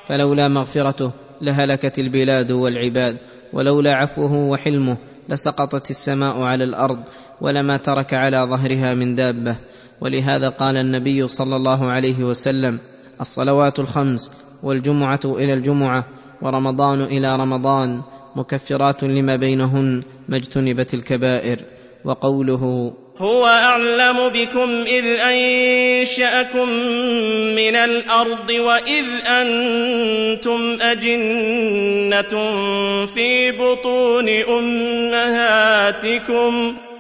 فلولا 0.07 0.49
مغفرته 0.49 1.13
لهلكت 1.41 1.99
البلاد 1.99 2.53
والعباد 2.53 3.17
ولولا 3.53 3.93
عفوه 3.95 4.35
وحلمه 4.35 4.97
لسقطت 5.29 5.91
السماء 5.91 6.43
على 6.43 6.65
الأرض 6.65 6.99
ولما 7.41 7.77
ترك 7.77 8.15
على 8.15 8.39
ظهرها 8.39 8.95
من 8.95 9.15
دابة. 9.15 9.57
ولهذا 10.01 10.49
قال 10.49 10.77
النبي 10.77 11.29
صلى 11.29 11.57
الله 11.57 11.91
عليه 11.91 12.25
وسلم 12.25 12.79
الصلوات 13.21 13.79
الخمس 13.79 14.33
والجمعة 14.63 15.21
إلى 15.25 15.55
الجمعة 15.55 16.18
ورمضان 16.43 17.03
إلى 17.03 17.37
رمضان 17.37 18.03
مكفرات 18.37 19.05
لما 19.05 19.37
بينهن 19.37 20.03
ما 20.29 20.37
اجتنبت 20.37 20.95
الكبائر. 20.95 21.59
وقوله 22.05 22.93
هو 23.19 23.47
أعلم 23.47 24.29
بكم 24.29 24.71
إذ 24.87 25.05
أنشأكم 25.05 26.69
من 27.57 27.77
الأرض 27.77 28.51
وإذ 28.51 29.05
أنتم 29.27 30.79
أجنة 30.81 32.33
في 33.07 33.53
بطون 33.53 34.29
أمهاتكم. 34.59 36.53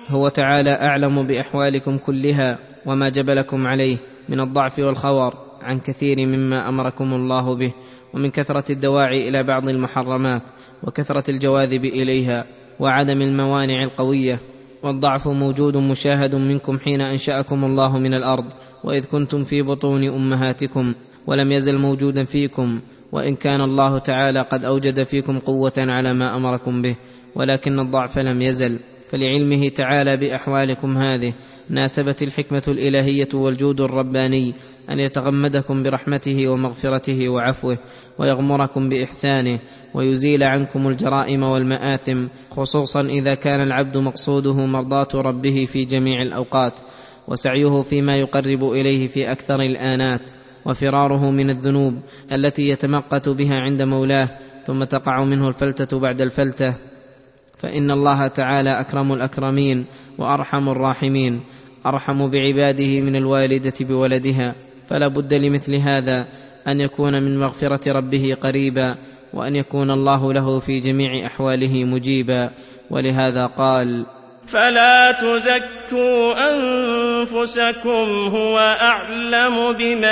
هو 0.08 0.28
تعالى 0.28 0.70
أعلم 0.70 1.26
بأحوالكم 1.26 1.98
كلها 1.98 2.58
وما 2.86 3.08
جبلكم 3.08 3.66
عليه 3.66 3.96
من 4.28 4.40
الضعف 4.40 4.78
والخور 4.78 5.34
عن 5.62 5.80
كثير 5.80 6.16
مما 6.26 6.68
أمركم 6.68 7.14
الله 7.14 7.56
به. 7.56 7.74
ومن 8.14 8.30
كثرة 8.30 8.72
الدواعي 8.72 9.28
إلى 9.28 9.42
بعض 9.42 9.68
المحرمات 9.68 10.42
وكثرة 10.82 11.30
الجواذب 11.30 11.84
إليها 11.84 12.44
وعدم 12.80 13.22
الموانع 13.22 13.82
القوية 13.82 14.40
والضعف 14.82 15.28
موجود 15.28 15.76
مشاهد 15.76 16.34
منكم 16.34 16.78
حين 16.78 17.00
أنشأكم 17.00 17.64
الله 17.64 17.98
من 17.98 18.14
الأرض 18.14 18.44
وإذ 18.84 19.04
كنتم 19.04 19.44
في 19.44 19.62
بطون 19.62 20.04
أمهاتكم 20.04 20.94
ولم 21.26 21.52
يزل 21.52 21.78
موجودا 21.78 22.24
فيكم 22.24 22.80
وإن 23.12 23.34
كان 23.34 23.60
الله 23.60 23.98
تعالى 23.98 24.40
قد 24.40 24.64
أوجد 24.64 25.02
فيكم 25.02 25.38
قوة 25.38 25.72
على 25.78 26.14
ما 26.14 26.36
أمركم 26.36 26.82
به 26.82 26.96
ولكن 27.34 27.80
الضعف 27.80 28.18
لم 28.18 28.42
يزل 28.42 28.80
فلعلمه 29.10 29.68
تعالى 29.68 30.16
بأحوالكم 30.16 30.98
هذه 30.98 31.34
ناسبت 31.70 32.22
الحكمة 32.22 32.62
الإلهية 32.68 33.28
والجود 33.34 33.80
الرباني 33.80 34.54
أن 34.90 35.00
يتغمدكم 35.00 35.82
برحمته 35.82 36.48
ومغفرته 36.48 37.28
وعفوه 37.28 37.78
ويغمركم 38.18 38.88
بإحسانه 38.88 39.58
ويزيل 39.94 40.44
عنكم 40.44 40.88
الجرائم 40.88 41.42
والمآثم 41.42 42.26
خصوصا 42.50 43.00
إذا 43.00 43.34
كان 43.34 43.60
العبد 43.60 43.96
مقصوده 43.96 44.66
مرضاة 44.66 45.08
ربه 45.14 45.64
في 45.64 45.84
جميع 45.84 46.22
الأوقات 46.22 46.80
وسعيه 47.28 47.82
فيما 47.82 48.16
يقرب 48.16 48.64
إليه 48.64 49.06
في 49.06 49.32
أكثر 49.32 49.60
الآنات 49.60 50.30
وفراره 50.66 51.30
من 51.30 51.50
الذنوب 51.50 51.94
التي 52.32 52.68
يتمقت 52.68 53.28
بها 53.28 53.60
عند 53.60 53.82
مولاه 53.82 54.28
ثم 54.66 54.84
تقع 54.84 55.24
منه 55.24 55.48
الفلتة 55.48 55.98
بعد 55.98 56.20
الفلتة. 56.20 56.78
فإن 57.56 57.90
الله 57.90 58.26
تعالى 58.26 58.80
أكرم 58.80 59.12
الأكرمين 59.12 59.86
وأرحم 60.18 60.68
الراحمين 60.68 61.40
أرحم 61.86 62.30
بعباده 62.30 63.00
من 63.00 63.16
الوالدة 63.16 63.74
بولدها. 63.80 64.54
فلا 64.88 65.08
بد 65.08 65.34
لمثل 65.34 65.74
هذا 65.74 66.26
أن 66.68 66.80
يكون 66.80 67.22
من 67.22 67.40
مغفرة 67.40 67.92
ربه 67.92 68.36
قريبا 68.40 68.96
وأن 69.34 69.56
يكون 69.56 69.90
الله 69.90 70.32
له 70.32 70.60
في 70.60 70.80
جميع 70.80 71.26
أحواله 71.26 71.84
مجيبا 71.84 72.50
ولهذا 72.90 73.46
قال 73.46 74.06
فلا 74.48 75.12
تزكوا 75.12 76.34
أنفسكم 76.50 78.28
هو 78.36 78.58
أعلم 78.58 79.72
بمن 79.72 80.04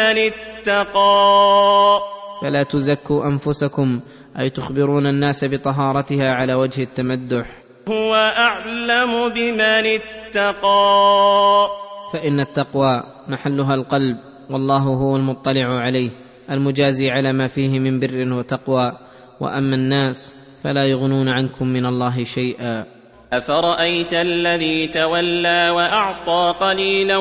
اتقى. 0.71 2.01
فلا 2.43 2.63
تزكوا 2.63 3.27
أنفسكم 3.27 4.01
أي 4.39 4.51
تخبرون 4.51 5.07
الناس 5.07 5.45
بطهارتها 5.45 6.31
على 6.31 6.55
وجه 6.55 6.83
التمدح. 6.83 7.47
هو 7.89 8.15
أعلم 8.39 9.29
بمن 9.29 9.87
اتقى. 9.87 11.69
فإن 12.13 12.41
التقوى 12.41 13.03
محلها 13.29 13.75
القلب. 13.75 14.17
والله 14.51 14.79
هو 14.79 15.17
المطلع 15.17 15.81
عليه 15.81 16.11
المجازي 16.51 17.11
على 17.11 17.33
ما 17.33 17.47
فيه 17.47 17.81
من 17.81 18.01
بر 18.01 18.33
وتقوى. 18.33 18.93
وأما 19.41 19.75
الناس 19.75 20.37
فلا 20.63 20.87
يغنون 20.87 21.29
عنكم 21.29 21.67
من 21.67 21.87
الله 21.87 22.25
شيئا. 22.25 22.85
أفرأيت 23.33 24.13
الذي 24.13 24.87
تولى 24.87 25.71
وأعطى 25.71 26.55
قليلا 26.61 27.17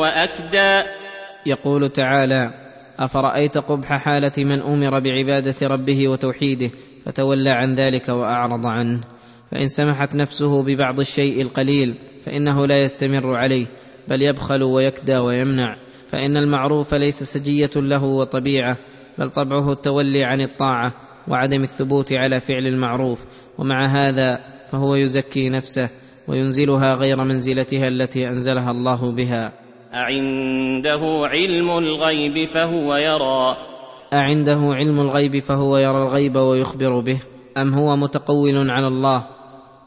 وأكدى؟ 0.00 0.82
يقول 1.46 1.88
تعالى 1.88 2.50
أفرأيت 2.98 3.58
قبح 3.58 3.88
حالة 3.88 4.32
من 4.38 4.60
أمر 4.60 5.00
بعبادة 5.00 5.68
ربه 5.68 6.08
وتوحيده 6.08 6.70
فتولى 7.04 7.50
عن 7.50 7.74
ذلك 7.74 8.08
وأعرض 8.08 8.66
عنه. 8.66 9.00
فإن 9.50 9.68
سمحت 9.68 10.16
نفسه 10.16 10.62
ببعض 10.62 11.00
الشيء 11.00 11.42
القليل 11.42 11.94
فإنه 12.26 12.66
لا 12.66 12.82
يستمر 12.82 13.36
عليه 13.36 13.66
بل 14.08 14.22
يبخل 14.22 14.62
ويكدى 14.62 15.16
ويمنع. 15.16 15.76
فإن 16.10 16.36
المعروف 16.36 16.94
ليس 16.94 17.22
سجية 17.22 17.70
له 17.76 18.04
وطبيعة 18.04 18.76
بل 19.18 19.30
طبعه 19.30 19.72
التولي 19.72 20.24
عن 20.24 20.40
الطاعة 20.40 20.92
وعدم 21.28 21.62
الثبوت 21.62 22.12
على 22.12 22.40
فعل 22.40 22.66
المعروف 22.66 23.24
ومع 23.58 23.86
هذا 23.86 24.40
فهو 24.72 24.94
يزكي 24.94 25.48
نفسه 25.48 25.88
وينزلها 26.28 26.94
غير 26.94 27.16
منزلتها 27.16 27.88
التي 27.88 28.28
أنزلها 28.28 28.70
الله 28.70 29.12
بها. 29.12 29.52
أعنده 29.94 31.00
علم 31.24 31.70
الغيب 31.70 32.48
فهو 32.48 32.96
يرى. 32.96 33.56
أعنده 34.14 34.60
علم 34.62 35.00
الغيب 35.00 35.38
فهو 35.38 35.76
يرى 35.76 36.02
الغيب 36.02 36.36
ويخبر 36.36 37.00
به. 37.00 37.20
أم 37.56 37.74
هو 37.74 37.96
متقول 37.96 38.70
على 38.70 38.86
الله 38.86 39.26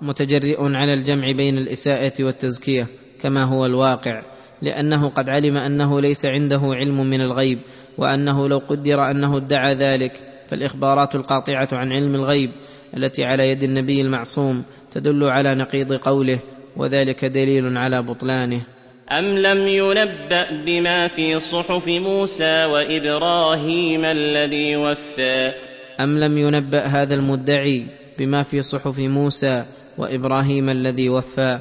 متجرئ 0.02 0.58
على 0.60 0.94
الجمع 0.94 1.32
بين 1.32 1.58
الإساءة 1.58 2.24
والتزكية 2.24 2.88
كما 3.22 3.44
هو 3.44 3.66
الواقع. 3.66 4.33
لأنه 4.64 5.10
قد 5.10 5.30
علم 5.30 5.58
أنه 5.58 6.02
ليس 6.02 6.26
عنده 6.26 6.62
علم 6.64 7.06
من 7.06 7.22
الغيب 7.22 7.60
وأنه 7.98 8.48
لو 8.48 8.58
قدر 8.58 9.12
أنه 9.12 9.38
ادعى 9.38 9.74
ذلك 9.74 10.12
فالإخبارات 10.50 11.16
القاطعة 11.16 11.68
عن 11.72 11.92
علم 11.92 12.16
الغيب 12.16 12.52
التي 12.98 13.24
على 13.26 13.50
يد 13.50 13.64
النبي 13.64 14.02
المعصوم 14.02 14.64
تدل 14.92 15.24
على 15.24 15.56
نقيض 15.56 15.94
قوله 15.94 16.40
وذلك 16.78 17.26
دليل 17.26 17.78
على 17.78 18.02
بطلانه. 18.02 18.66
أم 19.12 19.38
لم 19.38 19.68
ينبأ 19.68 20.64
بما 20.66 21.08
في 21.08 21.40
صحف 21.40 21.88
موسى 21.88 22.66
وإبراهيم 22.66 24.06
الذي 24.06 24.76
وفى؟ 24.76 25.54
أم 26.00 26.20
لم 26.20 26.38
ينبأ 26.38 26.86
هذا 26.86 27.16
المدعي 27.16 27.86
بما 28.20 28.44
في 28.44 28.62
صحف 28.62 29.00
موسى 29.00 29.66
وإبراهيم 29.98 30.70
الذي 30.70 31.10
وفى؟ 31.10 31.60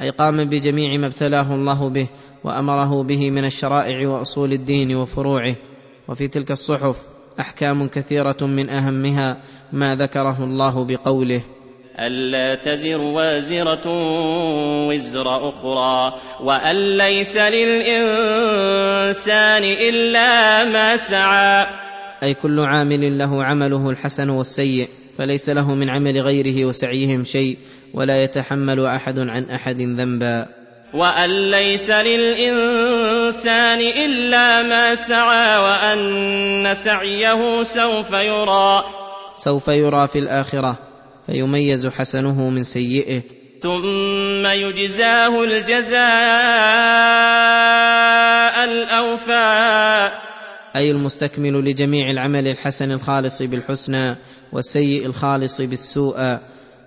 أي 0.00 0.10
قام 0.10 0.44
بجميع 0.44 0.98
ما 0.98 1.06
ابتلاه 1.06 1.54
الله 1.54 1.88
به 1.88 2.08
وأمره 2.44 3.02
به 3.02 3.30
من 3.30 3.44
الشرائع 3.44 4.08
وأصول 4.08 4.52
الدين 4.52 4.96
وفروعه. 4.96 5.56
وفي 6.08 6.28
تلك 6.28 6.50
الصحف 6.50 6.96
أحكام 7.40 7.88
كثيرة 7.88 8.36
من 8.40 8.70
أهمها 8.70 9.36
ما 9.72 9.96
ذكره 9.96 10.44
الله 10.44 10.84
بقوله. 10.84 11.44
ألا 11.98 12.54
تزر 12.54 13.00
وازرة 13.00 13.82
وزر 14.88 15.48
أخرى 15.48 16.20
وأن 16.40 16.98
ليس 16.98 17.36
للإنسان 17.36 18.02
إلا 19.62 20.64
ما 20.64 20.96
سعى. 20.96 21.66
أي 22.22 22.34
كل 22.34 22.60
عامل 22.60 23.18
له 23.18 23.44
عمله 23.44 23.90
الحسن 23.90 24.30
والسيء 24.30 24.88
فليس 25.18 25.50
له 25.50 25.74
من 25.74 25.90
عمل 25.90 26.20
غيره 26.20 26.64
وسعيهم 26.64 27.24
شيء 27.24 27.58
ولا 27.94 28.22
يتحمل 28.22 28.86
أحد 28.86 29.18
عن 29.18 29.44
أحد 29.44 29.80
ذنبا. 29.80 30.61
وأن 30.94 31.50
ليس 31.50 31.90
للإنسان 31.90 33.80
إلا 33.80 34.62
ما 34.62 34.94
سعى 34.94 35.58
وأن 35.58 36.74
سعيه 36.74 37.62
سوف 37.62 38.12
يرى. 38.12 38.84
سوف 39.36 39.68
يرى 39.68 40.08
في 40.08 40.18
الآخرة 40.18 40.78
فيميز 41.26 41.86
حسنه 41.86 42.50
من 42.50 42.62
سيئه. 42.62 43.22
ثم 43.62 44.46
يجزاه 44.46 45.44
الجزاء 45.44 46.02
الأوفى. 48.64 50.10
أي 50.76 50.90
المستكمل 50.90 51.64
لجميع 51.64 52.10
العمل 52.10 52.46
الحسن 52.48 52.92
الخالص 52.92 53.42
بالحسنى 53.42 54.16
والسيء 54.52 55.06
الخالص 55.06 55.60
بالسوء 55.60 56.38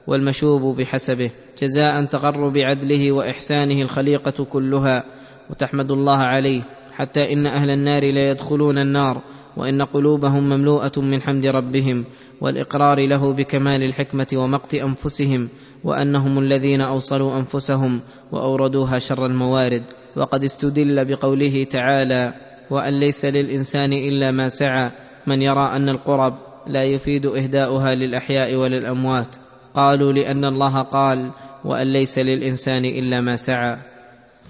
والمشوب 0.07 0.79
بحسبه 0.79 1.31
جزاء 1.61 2.03
تغر 2.03 2.49
بعدله 2.49 3.11
وإحسانه 3.11 3.81
الخليقة 3.81 4.43
كلها 4.43 5.03
وتحمد 5.49 5.91
الله 5.91 6.17
عليه 6.17 6.61
حتى 6.93 7.33
إن 7.33 7.47
أهل 7.47 7.69
النار 7.69 8.13
لا 8.13 8.29
يدخلون 8.29 8.77
النار 8.77 9.21
وإن 9.57 9.81
قلوبهم 9.81 10.49
مملوءة 10.49 10.91
من 10.97 11.21
حمد 11.21 11.45
ربهم 11.45 12.05
والإقرار 12.41 13.07
له 13.07 13.33
بكمال 13.33 13.83
الحكمة 13.83 14.27
ومقت 14.35 14.73
أنفسهم 14.73 15.49
وأنهم 15.83 16.39
الذين 16.39 16.81
أوصلوا 16.81 17.37
أنفسهم 17.37 18.01
وأوردوها 18.31 18.99
شر 18.99 19.25
الموارد 19.25 19.83
وقد 20.15 20.43
استدل 20.43 21.05
بقوله 21.05 21.63
تعالى 21.63 22.33
وأن 22.69 22.99
ليس 22.99 23.25
للإنسان 23.25 23.93
إلا 23.93 24.31
ما 24.31 24.47
سعى 24.47 24.91
من 25.27 25.41
يرى 25.41 25.69
أن 25.75 25.89
القرب 25.89 26.35
لا 26.67 26.83
يفيد 26.83 27.25
إهداؤها 27.25 27.95
للأحياء 27.95 28.55
وللاموات 28.55 29.35
قالوا 29.75 30.13
لأن 30.13 30.45
الله 30.45 30.81
قال 30.81 31.31
وأن 31.65 31.93
ليس 31.93 32.19
للإنسان 32.19 32.85
إلا 32.85 33.21
ما 33.21 33.35
سعى 33.35 33.77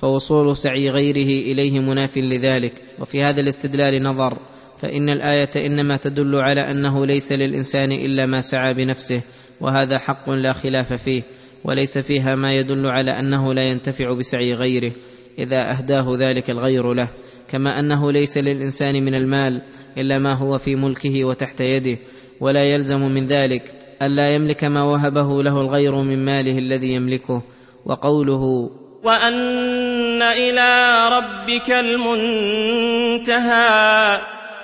فوصول 0.01 0.57
سعي 0.57 0.89
غيره 0.89 1.51
إليه 1.51 1.79
مناف 1.79 2.17
لذلك. 2.17 2.73
وفي 2.99 3.23
هذا 3.23 3.41
الاستدلال 3.41 4.03
نظر 4.03 4.37
فإن 4.77 5.09
الآية 5.09 5.65
إنما 5.65 5.97
تدل 5.97 6.35
على 6.35 6.61
أنه 6.71 7.05
ليس 7.05 7.31
للإنسان 7.31 7.91
إلا 7.91 8.25
ما 8.25 8.41
سعى 8.41 8.73
بنفسه 8.73 9.21
وهذا 9.61 9.97
حق 9.97 10.29
لا 10.29 10.53
خلاف 10.53 10.93
فيه 10.93 11.23
وليس 11.63 11.97
فيها 11.97 12.35
ما 12.35 12.53
يدل 12.55 12.87
على 12.87 13.11
أنه 13.11 13.53
لا 13.53 13.63
ينتفع 13.63 14.13
بسعي 14.13 14.53
غيره 14.53 14.91
إذا 15.39 15.71
أهداه 15.71 16.15
ذلك 16.17 16.49
الغير 16.49 16.93
له. 16.93 17.07
كما 17.47 17.79
أنه 17.79 18.11
ليس 18.11 18.37
للإنسان 18.37 19.03
من 19.05 19.15
المال 19.15 19.61
إلا 19.97 20.19
ما 20.19 20.33
هو 20.33 20.57
في 20.57 20.75
ملكه 20.75 21.25
وتحت 21.25 21.61
يده 21.61 21.97
ولا 22.39 22.63
يلزم 22.63 23.01
من 23.01 23.25
ذلك. 23.25 23.84
الا 24.01 24.35
يملك 24.35 24.63
ما 24.63 24.83
وهبه 24.83 25.43
له 25.43 25.61
الغير 25.61 25.95
من 25.95 26.25
ماله 26.25 26.57
الذي 26.57 26.93
يملكه 26.93 27.43
وقوله 27.85 28.69
وأن 29.03 30.21
إلى 30.21 30.99
ربك 31.17 31.71
المنتهى. 31.71 33.31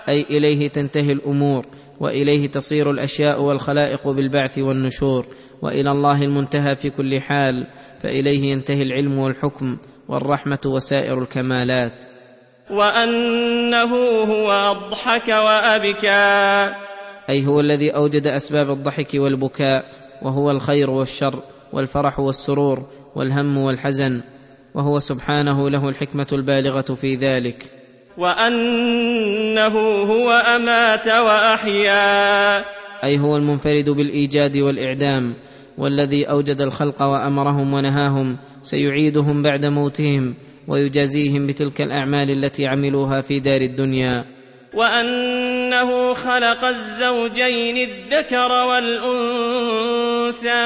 أي 0.09 0.21
إليه 0.21 0.67
تنتهي 0.69 1.11
الأمور 1.11 1.65
وإليه 1.99 2.47
تصير 2.47 2.91
الأشياء 2.91 3.41
والخلائق 3.41 4.09
بالبعث 4.09 4.59
والنشور 4.59 5.25
وإلى 5.61 5.91
الله 5.91 6.21
المنتهى 6.21 6.75
في 6.75 6.89
كل 6.89 7.21
حال 7.21 7.67
فإليه 8.03 8.51
ينتهي 8.51 8.81
العلم 8.81 9.17
والحكم 9.17 9.77
والرحمة 10.07 10.59
وسائر 10.65 11.21
الكمالات. 11.21 12.05
وأنه 12.71 13.95
هو 14.23 14.51
أضحك 14.51 15.27
وأبكى. 15.27 16.90
أي 17.29 17.45
هو 17.45 17.59
الذي 17.59 17.89
أوجد 17.89 18.27
أسباب 18.27 18.71
الضحك 18.71 19.11
والبكاء 19.13 19.85
وهو 20.21 20.51
الخير 20.51 20.89
والشر 20.89 21.43
والفرح 21.73 22.19
والسرور 22.19 22.79
والهم 23.15 23.57
والحزن 23.57 24.21
وهو 24.73 24.99
سبحانه 24.99 25.69
له 25.69 25.89
الحكمة 25.89 26.27
البالغة 26.33 26.93
في 26.93 27.15
ذلك. 27.15 27.65
وأنه 28.17 29.77
هو 30.03 30.31
أمات 30.31 31.07
وأحيا. 31.07 32.57
أي 33.03 33.19
هو 33.19 33.37
المنفرد 33.37 33.89
بالإيجاد 33.89 34.57
والإعدام 34.57 35.33
والذي 35.77 36.25
أوجد 36.25 36.61
الخلق 36.61 37.01
وأمرهم 37.01 37.73
ونهاهم 37.73 38.37
سيعيدهم 38.63 39.41
بعد 39.41 39.65
موتهم 39.65 40.33
ويجازيهم 40.67 41.47
بتلك 41.47 41.81
الأعمال 41.81 42.31
التي 42.31 42.67
عملوها 42.67 43.21
في 43.21 43.39
دار 43.39 43.61
الدنيا. 43.61 44.25
وأنه 44.73 46.13
خلق 46.13 46.63
الزوجين 46.63 47.89
الذكر 47.89 48.51
والأنثى 48.51 49.91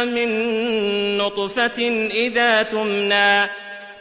من 0.06 0.30
نطفة 1.18 2.08
إذا 2.14 2.64
تمنى. 2.64 3.50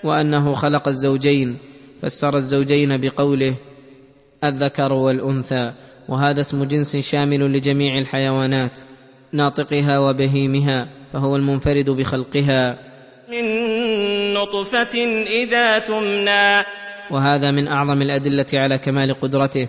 وأنه 0.05 0.55
خلق 0.55 0.88
الزوجين 0.88 1.59
فسر 2.03 2.37
الزوجين 2.37 3.01
بقوله 3.01 3.55
الذكر 4.45 4.93
والأنثى 4.93 5.73
وهذا 6.09 6.40
اسم 6.40 6.64
جنس 6.64 6.97
شامل 6.97 7.53
لجميع 7.53 7.99
الحيوانات 7.99 8.79
ناطقها 9.33 9.99
وبهيمها 9.99 10.88
فهو 11.12 11.37
المنفرد 11.37 11.90
بخلقها. 11.90 12.79
من 13.29 13.45
نطفة 14.35 15.25
إذا 15.27 15.79
تمنى. 15.79 16.64
وهذا 17.11 17.51
من 17.51 17.69
أعظم 17.69 18.03
الأدلة 18.03 18.47
على 18.55 18.79
كمال 18.79 19.21
قدرته. 19.21 19.69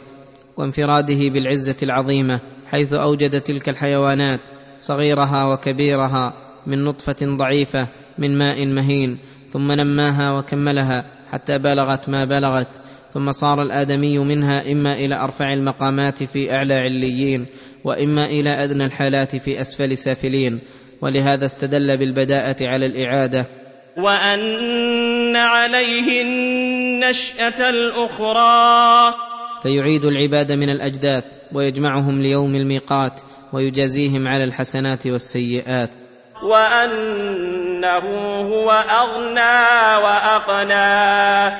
وانفراده 0.57 1.29
بالعزة 1.29 1.75
العظيمة 1.83 2.39
حيث 2.67 2.93
أوجد 2.93 3.41
تلك 3.41 3.69
الحيوانات 3.69 4.41
صغيرها 4.77 5.53
وكبيرها 5.53 6.33
من 6.67 6.83
نطفة 6.83 7.15
ضعيفة 7.23 7.87
من 8.17 8.37
ماء 8.37 8.65
مهين 8.65 9.19
ثم 9.49 9.71
نماها 9.71 10.37
وكملها 10.37 11.05
حتى 11.31 11.57
بلغت 11.57 12.09
ما 12.09 12.25
بلغت 12.25 12.81
ثم 13.11 13.31
صار 13.31 13.61
الآدمي 13.61 14.19
منها 14.19 14.71
إما 14.71 14.93
إلى 14.93 15.15
أرفع 15.15 15.53
المقامات 15.53 16.23
في 16.23 16.51
أعلى 16.53 16.73
عليين 16.73 17.47
وإما 17.83 18.25
إلى 18.25 18.63
أدنى 18.63 18.85
الحالات 18.85 19.35
في 19.35 19.61
أسفل 19.61 19.97
سافلين 19.97 20.59
ولهذا 21.01 21.45
استدل 21.45 21.97
بالبداءة 21.97 22.55
على 22.61 22.85
الإعادة. 22.85 23.45
وأن 23.97 25.35
عليه 25.35 26.21
النشأة 26.21 27.69
الأخرى. 27.69 29.13
فيعيد 29.65 30.05
العباد 30.05 30.51
من 30.51 30.69
الأجداث 30.69 31.23
ويجمعهم 31.53 32.21
ليوم 32.21 32.55
الميقات 32.55 33.21
ويجازيهم 33.53 34.27
على 34.27 34.43
الحسنات 34.43 35.07
والسيئات. 35.07 35.89
وأنه 36.43 38.05
هو 38.41 38.71
أغنى 38.71 40.03
وأقنى. 40.03 41.55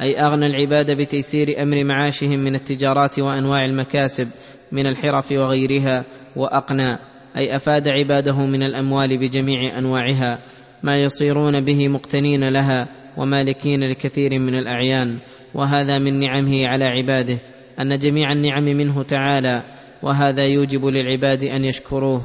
أي 0.00 0.20
أغنى 0.20 0.46
العباد 0.46 0.90
بتيسير 0.90 1.62
أمر 1.62 1.84
معاشهم 1.84 2.38
من 2.38 2.54
التجارات 2.54 3.18
وأنواع 3.18 3.64
المكاسب 3.64 4.28
من 4.72 4.86
الحرف 4.86 5.32
وغيرها 5.32 6.04
وأقنى. 6.36 6.98
أي 7.36 7.56
أفاد 7.56 7.88
عباده 7.88 8.36
من 8.36 8.62
الأموال 8.62 9.18
بجميع 9.18 9.78
أنواعها. 9.78 10.38
ما 10.82 11.02
يصيرون 11.02 11.64
به 11.64 11.88
مقتنين 11.88 12.48
لها 12.48 12.88
ومالكين 13.16 13.84
لكثير 13.90 14.38
من 14.38 14.58
الأعيان. 14.58 15.20
وهذا 15.56 15.98
من 15.98 16.20
نعمه 16.20 16.66
على 16.66 16.84
عباده 16.84 17.38
أن 17.80 17.98
جميع 17.98 18.32
النعم 18.32 18.64
منه 18.64 19.02
تعالى 19.02 19.62
وهذا 20.02 20.46
يوجب 20.46 20.84
للعباد 20.86 21.44
أن 21.44 21.64
يشكروه 21.64 22.22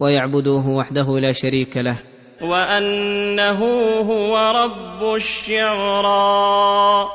ويعبدوه 0.00 0.68
وحده 0.68 1.18
لا 1.18 1.32
شريك 1.32 1.76
له. 1.76 1.98
وأنه 2.42 3.64
هو 4.00 4.36
رب 4.64 5.14
الشعرى. 5.14 7.08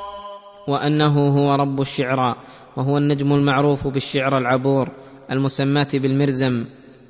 وأنه 0.68 1.28
هو 1.38 1.56
رب 1.56 1.82
الشعرى 1.82 2.36
وهو 2.78 2.98
النجم 2.98 3.34
المعروف 3.34 3.88
بالشعر 3.88 4.38
العبور 4.38 4.90
المسماه 5.32 5.88
بالمرزم 5.94 6.66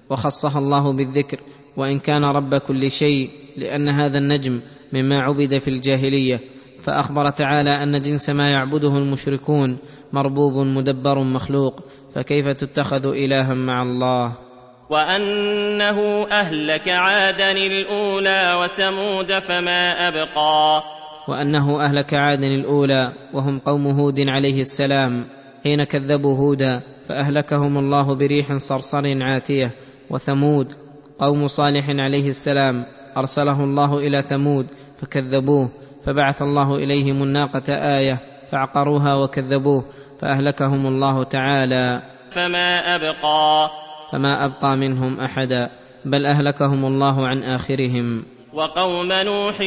وخصها 0.10 0.60
الله 0.60 0.94
بالذكر 0.94 1.40
وإن 1.78 2.00
كان 2.00 2.24
رب 2.24 2.56
كل 2.56 2.92
شيء 2.92 3.30
لأن 3.58 3.90
هذا 3.90 4.18
النجم 4.18 4.62
مما 4.94 5.22
عبد 5.22 5.58
في 5.58 5.68
الجاهلية 5.68 6.40
فأخبر 6.82 7.30
تعالى 7.30 7.84
أن 7.84 8.02
جنس 8.02 8.30
ما 8.30 8.50
يعبده 8.50 8.98
المشركون 8.98 9.78
مربوب 10.14 10.54
مدبر 10.54 11.20
مخلوق 11.20 11.84
فكيف 12.16 12.48
تتخذ 12.48 13.08
إلها 13.08 13.54
مع 13.54 13.82
الله؟ 13.82 14.38
وأنه 14.90 16.28
أهلك 16.32 16.90
عادا 16.90 17.52
الأولى 17.52 18.60
وثمود 18.64 19.40
فما 19.40 20.08
أبقى. 20.08 20.84
وأنه 21.28 21.86
أهلك 21.86 22.14
عادا 22.14 22.48
الأولى 22.48 23.14
وهم 23.34 23.60
قوم 23.60 23.88
هود 23.88 24.20
عليه 24.20 24.62
السلام 24.62 25.24
حين 25.64 25.84
كذبوا 25.84 26.38
هودا 26.38 26.82
فأهلكهم 27.10 27.78
الله 27.78 28.16
بريح 28.16 28.56
صرصر 28.56 29.24
عاتية 29.24 29.72
وثمود 30.10 30.74
قوم 31.20 31.48
صالح 31.48 31.90
عليه 31.90 32.28
السلام 32.28 32.86
أرسله 33.18 33.64
الله 33.64 33.98
إلى 33.98 34.22
ثمود 34.22 34.68
فكذبوه 34.98 35.70
فبعث 36.06 36.42
الله 36.42 36.76
إليهم 36.76 37.24
الناقة 37.24 37.98
آية 37.98 38.20
فعقروها 38.52 39.16
وكذبوه 39.16 39.86
فأهلكهم 40.22 40.88
الله 40.88 41.24
تعالى. 41.24 42.02
فما 42.32 42.96
أبقى. 42.96 43.70
فما 44.12 44.46
أبقى 44.46 44.78
منهم 44.78 45.20
أحدا 45.20 45.70
بل 46.06 46.26
أهلكهم 46.26 46.86
الله 46.86 47.28
عن 47.28 47.44
آخرهم. 47.44 48.26
وقوم 48.54 49.08
نوح 49.12 49.62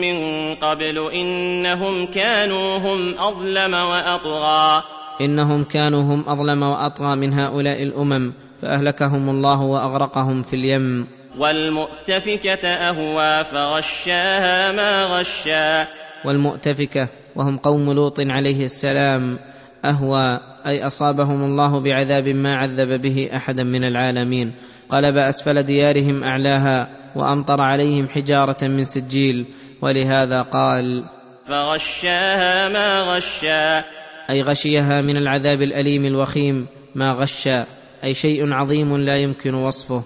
من 0.00 0.16
قبل 0.54 1.10
إنهم 1.14 2.06
كانوا 2.06 2.78
هم 2.78 3.18
أظلم 3.18 3.74
وأطغى. 3.74 4.82
إنهم 5.20 5.64
كانوا 5.64 6.02
هم 6.02 6.24
أظلم 6.28 6.62
وأطغى 6.62 7.16
من 7.16 7.32
هؤلاء 7.32 7.82
الأمم 7.82 8.32
فأهلكهم 8.62 9.28
الله 9.28 9.60
وأغرقهم 9.60 10.42
في 10.42 10.56
اليم. 10.56 11.06
والمؤتفكة 11.38 12.68
أهوى 12.68 13.44
فغشاها 13.44 14.72
ما 14.72 15.04
غشا. 15.04 15.86
والمؤتفكة 16.24 17.08
وهم 17.36 17.58
قوم 17.58 17.92
لوط 17.92 18.20
عليه 18.20 18.64
السلام 18.64 19.38
أهوى 19.84 20.40
أي 20.66 20.86
أصابهم 20.86 21.44
الله 21.44 21.80
بعذاب 21.80 22.28
ما 22.28 22.54
عذب 22.54 23.00
به 23.00 23.30
أحدا 23.36 23.64
من 23.64 23.84
العالمين. 23.84 24.54
قلب 24.90 25.16
اسفل 25.16 25.62
ديارهم 25.62 26.24
أعلاها 26.24 26.88
وأمطر 27.16 27.62
عليهم 27.62 28.08
حجارة 28.08 28.64
من 28.64 28.84
سجيل. 28.84 29.46
ولهذا 29.82 30.42
قال 30.42 31.04
فغشاها 31.48 32.68
ما 32.68 33.16
غشا. 33.16 33.84
أي 34.30 34.42
غشيها 34.42 35.00
من 35.00 35.16
العذاب 35.16 35.62
الأليم 35.62 36.04
الوخيم 36.04 36.66
ما 36.94 37.10
غشا 37.10 37.66
أي 38.04 38.14
شيء 38.14 38.52
عظيم 38.52 38.96
لا 38.96 39.16
يمكن 39.16 39.54
وصفه. 39.54 40.04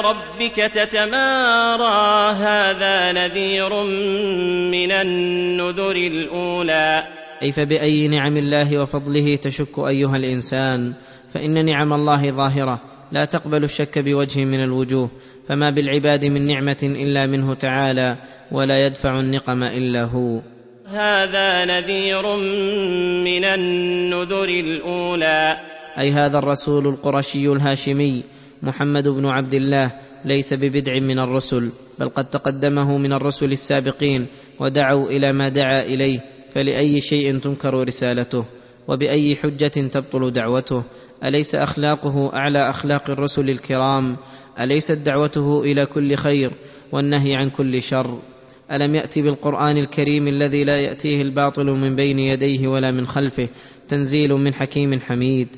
ربك 0.00 0.56
تتمارى 0.56 2.32
هذا 2.34 3.12
نذير 3.12 3.82
من 4.72 4.92
النذر 4.92 5.96
الاولى 5.96 7.02
أي 7.42 7.52
فباي 7.52 8.08
نعم 8.08 8.36
الله 8.36 8.78
وفضله 8.78 9.36
تشك 9.36 9.78
ايها 9.78 10.16
الانسان؟ 10.16 10.94
فان 11.34 11.64
نعم 11.64 11.92
الله 11.92 12.30
ظاهره 12.30 12.80
لا 13.12 13.24
تقبل 13.24 13.64
الشك 13.64 13.98
بوجه 13.98 14.44
من 14.44 14.62
الوجوه 14.62 15.10
فما 15.48 15.70
بالعباد 15.70 16.24
من 16.24 16.46
نعمه 16.46 16.78
الا 16.82 17.26
منه 17.26 17.54
تعالى 17.54 18.16
ولا 18.52 18.86
يدفع 18.86 19.20
النقم 19.20 19.62
الا 19.62 20.04
هو. 20.04 20.42
هذا 20.86 21.64
نذير 21.64 22.36
من 23.24 23.44
النذر 23.44 24.48
الاولى 24.48 25.56
أي 26.00 26.12
هذا 26.12 26.38
الرسول 26.38 26.86
القرشي 26.86 27.48
الهاشمي 27.48 28.22
محمد 28.62 29.08
بن 29.08 29.26
عبد 29.26 29.54
الله 29.54 29.92
ليس 30.24 30.54
ببدع 30.54 30.92
من 31.00 31.18
الرسل 31.18 31.72
بل 31.98 32.08
قد 32.08 32.30
تقدمه 32.30 32.98
من 32.98 33.12
الرسل 33.12 33.52
السابقين 33.52 34.26
ودعوا 34.60 35.08
إلى 35.10 35.32
ما 35.32 35.48
دعا 35.48 35.82
إليه 35.82 36.20
فلأي 36.54 37.00
شيء 37.00 37.38
تنكر 37.38 37.88
رسالته؟ 37.88 38.44
وبأي 38.88 39.36
حجة 39.36 39.68
تبطل 39.68 40.32
دعوته؟ 40.32 40.82
أليس 41.24 41.54
أخلاقه 41.54 42.34
أعلى 42.34 42.70
أخلاق 42.70 43.10
الرسل 43.10 43.50
الكرام؟ 43.50 44.16
أليست 44.60 44.98
دعوته 44.98 45.62
إلى 45.62 45.86
كل 45.86 46.14
خير 46.14 46.52
والنهي 46.92 47.34
عن 47.34 47.50
كل 47.50 47.82
شر؟ 47.82 48.18
ألم 48.72 48.94
يات 48.94 49.18
بالقرآن 49.18 49.76
الكريم 49.76 50.28
الذي 50.28 50.64
لا 50.64 50.80
يأتيه 50.80 51.22
الباطل 51.22 51.66
من 51.66 51.96
بين 51.96 52.18
يديه 52.18 52.68
ولا 52.68 52.90
من 52.90 53.06
خلفه؟ 53.06 53.48
تنزيل 53.88 54.34
من 54.34 54.54
حكيم 54.54 55.00
حميد. 55.00 55.48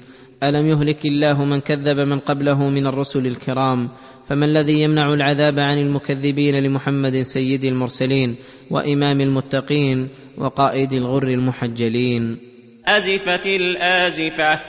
ألم 0.42 0.66
يهلك 0.66 1.04
الله 1.04 1.44
من 1.44 1.60
كذب 1.60 2.00
من 2.00 2.18
قبله 2.18 2.68
من 2.68 2.86
الرسل 2.86 3.26
الكرام؟ 3.26 3.88
فما 4.28 4.44
الذي 4.44 4.82
يمنع 4.82 5.14
العذاب 5.14 5.58
عن 5.58 5.78
المكذبين 5.78 6.64
لمحمد 6.64 7.22
سيد 7.22 7.64
المرسلين 7.64 8.36
وإمام 8.70 9.20
المتقين 9.20 10.08
وقائد 10.38 10.92
الغر 10.92 11.22
المحجلين؟ 11.28 12.38
أزفت 12.86 13.46
الآزفة. 13.46 14.60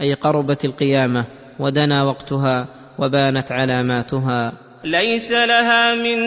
أي 0.00 0.14
قربت 0.14 0.64
القيامة 0.64 1.26
ودنا 1.58 2.04
وقتها 2.04 2.68
وبانت 2.98 3.52
علاماتها. 3.52 4.52
ليس 4.84 5.32
لها 5.32 5.94
من 5.94 6.18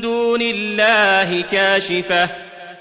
دون 0.00 0.42
الله 0.42 1.42
كاشفة. 1.42 2.24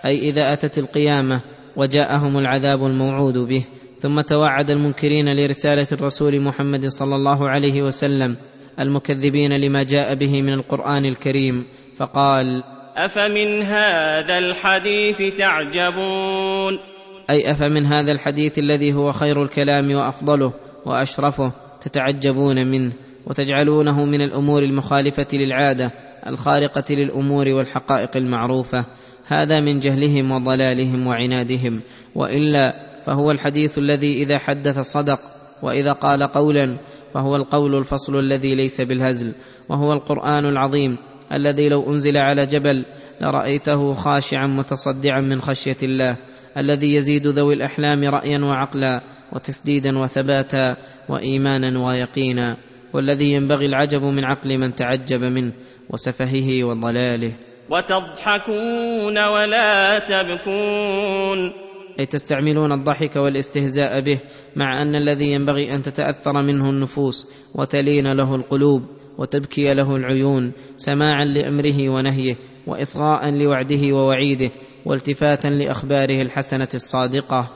أي 0.05 0.29
إذا 0.29 0.53
أتت 0.53 0.77
القيامة 0.77 1.41
وجاءهم 1.75 2.37
العذاب 2.37 2.85
الموعود 2.85 3.37
به 3.37 3.65
ثم 4.03 4.21
توعد 4.21 4.69
المنكرين 4.69 5.35
لرسالة 5.35 5.87
الرسول 5.91 6.41
محمد 6.41 6.85
صلى 6.85 7.15
الله 7.15 7.49
عليه 7.49 7.81
وسلم 7.81 8.35
المكذبين 8.79 9.57
لما 9.61 9.83
جاء 9.83 10.15
به 10.15 10.41
من 10.41 10.53
القرآن 10.53 11.05
الكريم 11.05 11.65
فقال 11.97 12.63
أفمن 12.95 13.61
هذا 13.61 14.37
الحديث 14.37 15.37
تعجبون؟ 15.37 16.79
أي 17.29 17.51
أفمن 17.51 17.85
هذا 17.85 18.11
الحديث 18.11 18.59
الذي 18.59 18.93
هو 18.93 19.11
خير 19.11 19.43
الكلام 19.43 19.91
وأفضله 19.91 20.53
وأشرفه 20.85 21.51
تتعجبون 21.81 22.67
منه 22.67 22.93
وتجعلونه 23.27 24.05
من 24.05 24.21
الأمور 24.21 24.63
المخالفة 24.63 25.27
للعادة 25.33 25.91
الخارقة 26.27 26.95
للأمور 26.95 27.47
والحقائق 27.47 28.17
المعروفة 28.17 28.85
هذا 29.27 29.59
من 29.59 29.79
جهلهم 29.79 30.31
وضلالهم 30.31 31.07
وعنادهم 31.07 31.81
وإلا 32.15 32.92
فهو 33.05 33.31
الحديث 33.31 33.77
الذي 33.77 34.13
إذا 34.23 34.37
حدث 34.37 34.79
صدق 34.79 35.19
وإذا 35.61 35.91
قال 35.91 36.23
قولا 36.23 36.77
فهو 37.13 37.35
القول 37.35 37.75
الفصل 37.75 38.19
الذي 38.19 38.55
ليس 38.55 38.81
بالهزل 38.81 39.33
وهو 39.69 39.93
القرآن 39.93 40.45
العظيم 40.45 40.97
الذي 41.33 41.69
لو 41.69 41.89
أنزل 41.89 42.17
على 42.17 42.45
جبل 42.45 42.85
لرأيته 43.21 43.93
خاشعا 43.93 44.47
متصدعا 44.47 45.21
من 45.21 45.41
خشية 45.41 45.77
الله 45.83 46.17
الذي 46.57 46.95
يزيد 46.95 47.27
ذوي 47.27 47.53
الأحلام 47.53 48.03
رأيا 48.03 48.39
وعقلا 48.39 49.01
وتسديدا 49.31 49.99
وثباتا 49.99 50.77
وإيمانا 51.09 51.79
ويقينا 51.79 52.57
والذي 52.93 53.33
ينبغي 53.33 53.65
العجب 53.65 54.03
من 54.03 54.25
عقل 54.25 54.57
من 54.57 54.75
تعجب 54.75 55.23
منه 55.23 55.53
وسفهه 55.89 56.63
وضلاله. 56.63 57.33
وتضحكون 57.69 59.17
ولا 59.25 59.99
تبكون 59.99 61.62
أي 61.99 62.05
تستعملون 62.05 62.71
الضحك 62.71 63.15
والاستهزاء 63.15 64.01
به 64.01 64.19
مع 64.55 64.81
أن 64.81 64.95
الذي 64.95 65.31
ينبغي 65.31 65.75
أن 65.75 65.81
تتأثر 65.81 66.41
منه 66.41 66.69
النفوس 66.69 67.27
وتلين 67.55 68.11
له 68.11 68.35
القلوب 68.35 68.81
وتبكي 69.17 69.73
له 69.73 69.95
العيون 69.95 70.51
سماعا 70.77 71.25
لأمره 71.25 71.89
ونهيه 71.89 72.35
واصغاء 72.67 73.29
لوعده 73.29 73.95
ووعيده 73.95 74.51
والتفاتا 74.85 75.47
لأخباره 75.47 76.21
الحسنة 76.21 76.67
الصادقة. 76.73 77.49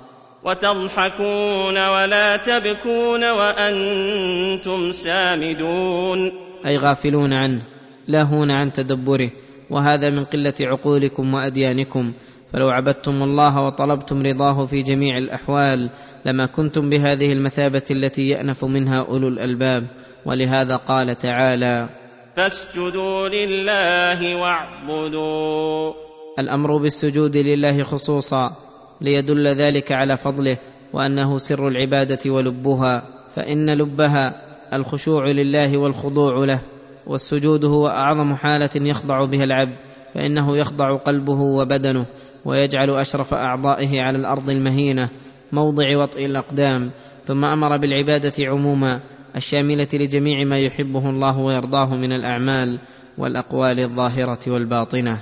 وتضحكون 0.43 1.87
ولا 1.87 2.37
تبكون 2.37 3.23
وأنتم 3.23 4.91
سامدون. 4.91 6.31
أي 6.65 6.77
غافلون 6.77 7.33
عنه 7.33 7.61
لاهون 8.07 8.51
عن 8.51 8.73
تدبره 8.73 9.31
وهذا 9.69 10.09
من 10.09 10.23
قلة 10.23 10.53
عقولكم 10.61 11.33
وأديانكم. 11.33 12.13
فلو 12.53 12.69
عبدتم 12.69 13.23
الله 13.23 13.65
وطلبتم 13.65 14.21
رضاه 14.21 14.65
في 14.65 14.81
جميع 14.81 15.17
الأحوال 15.17 15.89
لما 16.25 16.45
كنتم 16.45 16.89
بهذه 16.89 17.33
المثابة 17.33 17.83
التي 17.91 18.27
يأنف 18.27 18.65
منها 18.65 19.01
أولو 19.01 19.27
الألباب 19.27 19.87
ولهذا 20.25 20.75
قال 20.75 21.15
تعالى 21.15 21.89
فاسجدوا 22.35 23.29
لله 23.29 24.35
واعبدوا. 24.35 25.93
الأمر 26.39 26.77
بالسجود 26.77 27.37
لله 27.37 27.83
خصوصا 27.83 28.55
ليدل 29.01 29.47
ذلك 29.47 29.91
على 29.91 30.17
فضله 30.17 30.57
وأنه 30.93 31.37
سر 31.37 31.67
العبادة 31.67 32.31
ولبها 32.31 33.03
فإن 33.35 33.77
لبها 33.77 34.41
الخشوع 34.73 35.27
لله 35.27 35.77
والخضوع 35.77 36.45
له 36.45 36.61
والسجود 37.07 37.65
هو 37.65 37.87
أعظم 37.87 38.35
حالة 38.35 38.69
يخضع 38.75 39.25
بها 39.25 39.43
العبد 39.43 39.75
فإنه 40.13 40.57
يخضع 40.57 40.97
قلبه 40.97 41.41
وبدنه. 41.41 42.05
ويجعل 42.47 42.89
أشرف 42.89 43.33
أعضائه 43.33 44.01
على 44.01 44.17
الأرض 44.17 44.49
المهينة 44.49 45.09
موضع 45.51 45.97
وطئ 45.97 46.25
الأقدام 46.25 46.91
ثم 47.23 47.45
أمر 47.45 47.77
بالعبادة 47.77 48.33
عموما 48.45 49.01
الشاملة 49.35 49.87
لجميع 49.93 50.43
ما 50.43 50.59
يحبه 50.59 51.09
الله 51.09 51.37
ويرضاه 51.37 51.95
من 51.95 52.11
الأعمال 52.11 52.79
والأقوال 53.17 53.79
الظاهرة 53.79 54.39
والباطنة. 54.47 55.21